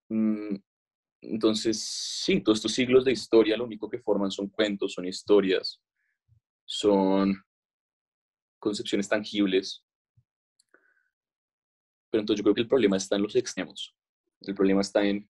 Mm, 0.08 0.56
entonces, 1.20 1.80
sí, 1.82 2.40
todos 2.40 2.58
estos 2.58 2.72
siglos 2.72 3.04
de 3.04 3.12
historia 3.12 3.56
lo 3.56 3.64
único 3.64 3.88
que 3.88 3.98
forman 3.98 4.30
son 4.30 4.48
cuentos, 4.48 4.92
son 4.92 5.06
historias, 5.06 5.80
son 6.64 7.44
concepciones 8.58 9.08
tangibles. 9.08 9.84
Pero 12.10 12.22
entonces 12.22 12.38
yo 12.38 12.44
creo 12.44 12.54
que 12.54 12.62
el 12.62 12.68
problema 12.68 12.96
está 12.96 13.16
en 13.16 13.22
los 13.22 13.36
extremos. 13.36 13.94
El 14.40 14.54
problema 14.54 14.80
está 14.80 15.04
en 15.04 15.28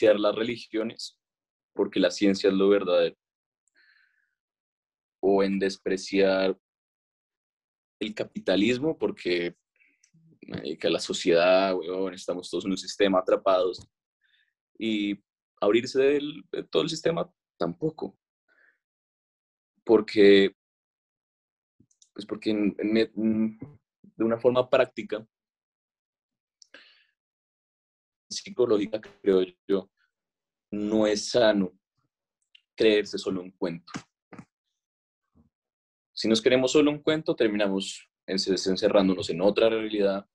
las 0.00 0.34
religiones 0.34 1.18
porque 1.74 2.00
la 2.00 2.10
ciencia 2.10 2.48
es 2.48 2.54
lo 2.54 2.68
verdadero. 2.68 3.16
O 5.20 5.42
en 5.42 5.58
despreciar 5.58 6.58
el 8.00 8.14
capitalismo 8.14 8.96
porque 8.96 9.56
que 10.78 10.90
la 10.90 10.98
sociedad, 10.98 11.74
estamos 12.12 12.50
todos 12.50 12.64
en 12.64 12.72
un 12.72 12.78
sistema 12.78 13.18
atrapados. 13.18 13.86
Y 14.78 15.22
abrirse 15.60 16.00
de 16.00 16.62
todo 16.70 16.82
el 16.82 16.88
sistema 16.88 17.30
tampoco. 17.58 18.18
Porque, 19.84 20.56
pues 22.12 22.26
porque 22.26 22.52
de 22.52 24.24
una 24.24 24.38
forma 24.38 24.68
práctica, 24.68 25.26
psicológica, 28.28 29.00
creo 29.00 29.44
yo, 29.68 29.90
no 30.70 31.06
es 31.06 31.30
sano 31.30 31.72
creerse 32.76 33.18
solo 33.18 33.42
un 33.42 33.50
cuento. 33.50 33.92
Si 36.20 36.28
nos 36.28 36.42
queremos 36.42 36.72
solo 36.72 36.90
un 36.90 36.98
cuento, 36.98 37.34
terminamos 37.34 38.06
encerrándonos 38.26 39.30
en 39.30 39.40
otra 39.40 39.70
realidad, 39.70 40.28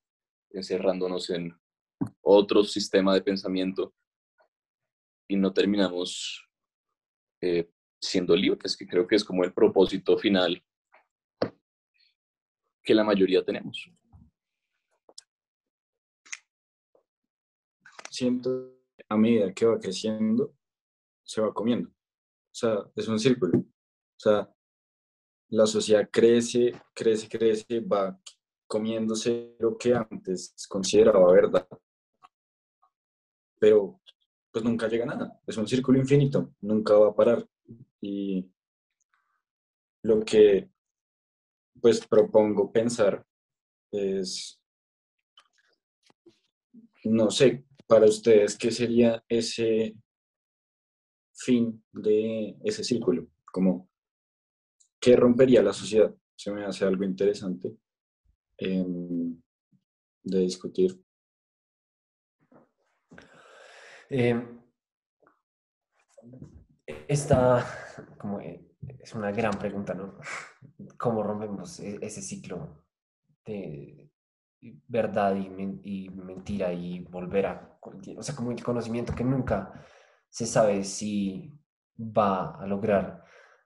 encerrándonos 0.49 1.29
en 1.29 1.55
otro 2.21 2.63
sistema 2.63 3.13
de 3.13 3.21
pensamiento 3.21 3.93
y 5.29 5.35
no 5.35 5.53
terminamos 5.53 6.49
eh, 7.39 7.69
siendo 8.01 8.35
libres, 8.35 8.75
que 8.75 8.87
creo 8.87 9.05
que 9.05 9.15
es 9.15 9.23
como 9.23 9.43
el 9.43 9.53
propósito 9.53 10.17
final 10.17 10.59
que 12.81 12.95
la 12.95 13.03
mayoría 13.03 13.45
tenemos. 13.45 13.87
Siento 18.09 18.75
a 19.07 19.17
medida 19.17 19.53
que 19.53 19.67
va 19.67 19.79
creciendo, 19.79 20.55
se 21.23 21.41
va 21.41 21.53
comiendo. 21.53 21.89
O 21.89 22.55
sea, 22.55 22.91
es 22.95 23.07
un 23.07 23.19
círculo. 23.19 23.59
O 23.59 24.19
sea, 24.19 24.54
la 25.55 25.65
sociedad 25.65 26.09
crece, 26.11 26.73
crece, 26.93 27.29
crece, 27.29 27.79
va 27.79 28.19
comiéndose 28.67 29.55
lo 29.59 29.77
que 29.77 29.93
antes 29.93 30.53
consideraba 30.67 31.31
verdad. 31.31 31.67
Pero 33.57 34.01
pues 34.51 34.65
nunca 34.65 34.87
llega 34.87 35.05
a 35.05 35.07
nada. 35.07 35.41
Es 35.47 35.55
un 35.57 35.67
círculo 35.67 35.97
infinito, 35.97 36.53
nunca 36.61 36.95
va 36.95 37.09
a 37.09 37.15
parar. 37.15 37.47
Y 38.01 38.51
lo 40.03 40.19
que 40.25 40.69
pues 41.81 42.05
propongo 42.05 42.71
pensar 42.71 43.25
es, 43.91 44.61
no 47.05 47.31
sé, 47.31 47.65
para 47.87 48.07
ustedes, 48.07 48.57
¿qué 48.57 48.71
sería 48.71 49.23
ese 49.29 49.95
fin 51.33 51.81
de 51.93 52.57
ese 52.63 52.83
círculo? 52.83 53.27
Como, 53.53 53.89
¿qué 55.05 55.15
rompería 55.15 55.61
la 55.61 55.71
sociedad? 55.71 56.11
Se 56.35 56.51
me 56.51 56.65
hace 56.65 56.83
algo 56.83 57.03
interesante 57.03 57.77
em, 58.57 59.39
de 60.23 60.39
discutir. 60.39 60.99
Em, 64.09 64.59
esta 67.07 67.63
como, 68.17 68.39
eh, 68.39 68.65
es 68.99 69.13
una 69.13 69.31
gran 69.31 69.59
pregunta, 69.59 69.93
¿no? 69.93 70.17
¿Cómo 70.97 71.21
rompemos 71.21 71.79
e-, 71.81 71.99
ese 72.01 72.23
ciclo 72.23 72.83
de 73.45 74.09
verdad 74.87 75.35
y, 75.35 76.05
y 76.05 76.09
mentira 76.09 76.73
y 76.73 77.01
volver 77.01 77.45
a, 77.45 77.79
o 78.17 78.23
sea, 78.23 78.35
como 78.35 78.51
el 78.51 78.63
conocimiento 78.63 79.13
que 79.13 79.23
nunca 79.23 79.85
se 80.29 80.47
sabe 80.47 80.83
si 80.83 81.53
va 81.95 82.55
a 82.55 82.65
lograr 82.65 83.23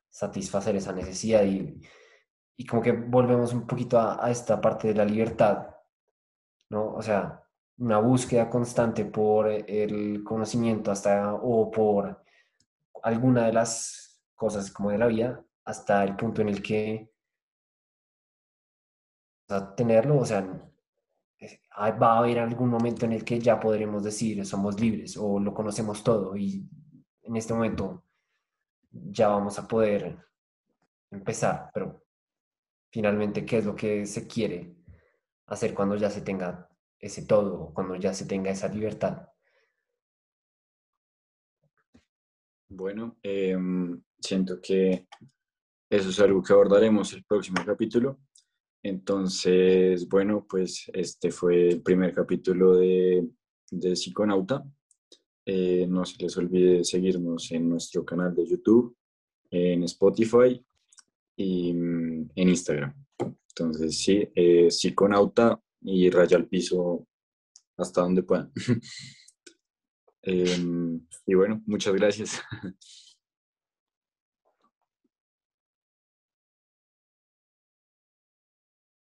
satisfacer 0.10 0.76
esa 0.76 0.94
necesidad 0.94 1.44
y, 1.44 1.82
y 2.58 2.66
como 2.66 2.82
que 2.82 2.92
volvemos 2.92 3.54
un 3.54 3.66
poquito 3.66 4.00
a, 4.00 4.30
esta 4.30 4.60
parte 4.60 4.90
de 4.90 4.96
la 4.96 5.06
libertad, 5.06 5.68
¿no? 6.70 6.94
O 6.94 7.02
sea, 7.02 7.44
una 7.78 8.00
búsqueda 8.00 8.50
constante 8.50 9.06
por 9.06 9.48
el 9.48 10.24
conocimiento 10.24 10.92
hasta 10.92 11.34
o 11.36 11.72
por 11.72 12.22
alguna 13.04 13.46
de 13.46 13.54
las 13.54 14.22
cosas 14.36 14.72
como 14.72 14.92
de 14.92 14.98
la 14.98 15.08
vida 15.08 15.42
hasta 15.64 16.04
el 16.04 16.16
punto 16.16 16.42
en 16.42 16.50
el 16.50 16.62
que 16.62 17.12
a 19.48 19.74
tenerlo, 19.76 20.20
o 20.20 20.26
sea, 20.26 20.42
va 21.82 22.14
a 22.14 22.18
haber 22.20 22.40
algún 22.40 22.70
momento 22.70 23.06
en 23.06 23.14
el 23.14 23.24
que 23.24 23.40
ya 23.40 23.60
podremos 23.60 24.04
decir 24.04 24.46
somos 24.46 24.80
libres 24.80 25.18
o 25.18 25.40
lo 25.40 25.54
conocemos 25.54 26.04
todo 26.04 26.36
y 26.36 26.68
en 27.24 27.36
este 27.38 27.54
momento 27.54 28.04
ya 28.92 29.30
vamos 29.30 29.60
a 29.60 29.68
poder 29.68 30.18
empezar, 31.12 31.70
pero 31.74 32.04
finalmente, 32.92 33.46
¿qué 33.46 33.60
es 33.60 33.66
lo 33.66 33.76
que 33.76 34.06
se 34.06 34.28
quiere 34.28 34.76
hacer 35.48 35.74
cuando 35.74 35.96
ya 35.96 36.10
se 36.10 36.22
tenga 36.22 36.70
ese 37.00 37.26
todo, 37.26 37.74
cuando 37.74 37.96
ya 37.96 38.14
se 38.14 38.26
tenga 38.26 38.52
esa 38.52 38.68
libertad? 38.68 39.28
Bueno, 42.68 43.18
em, 43.24 44.02
siento 44.20 44.62
que 44.62 45.08
eso 45.90 46.10
es 46.10 46.20
algo 46.20 46.44
que 46.44 46.54
abordaremos 46.54 47.14
el 47.14 47.24
próximo 47.24 47.64
capítulo. 47.66 48.20
Entonces, 48.84 50.08
bueno, 50.08 50.46
pues 50.48 50.90
este 50.94 51.32
fue 51.32 51.70
el 51.70 51.82
primer 51.82 52.14
capítulo 52.14 52.78
de, 52.78 53.28
de 53.72 53.96
Psiconauta. 53.96 54.64
Eh, 55.46 55.86
no 55.88 56.06
se 56.06 56.22
les 56.22 56.38
olvide 56.38 56.84
seguirnos 56.84 57.52
en 57.52 57.70
nuestro 57.70 58.06
canal 58.06 58.36
de 58.36 58.48
YouTube, 58.48 58.96
en 59.50 59.84
Spotify 59.84 60.64
y 61.36 61.74
mm, 61.74 62.30
en 62.36 62.50
Instagram. 62.50 62.94
Entonces, 63.50 63.98
sí, 63.98 64.28
eh, 64.36 64.70
Psiconauta 64.70 65.60
y 65.82 66.10
raya 66.10 66.38
al 66.38 66.48
piso 66.48 67.08
hasta 67.78 68.02
donde 68.02 68.24
puedan. 68.24 68.52
Em, 70.22 71.08
y 71.26 71.34
bueno, 71.34 71.64
muchas 71.66 71.94
gracias. 71.94 72.42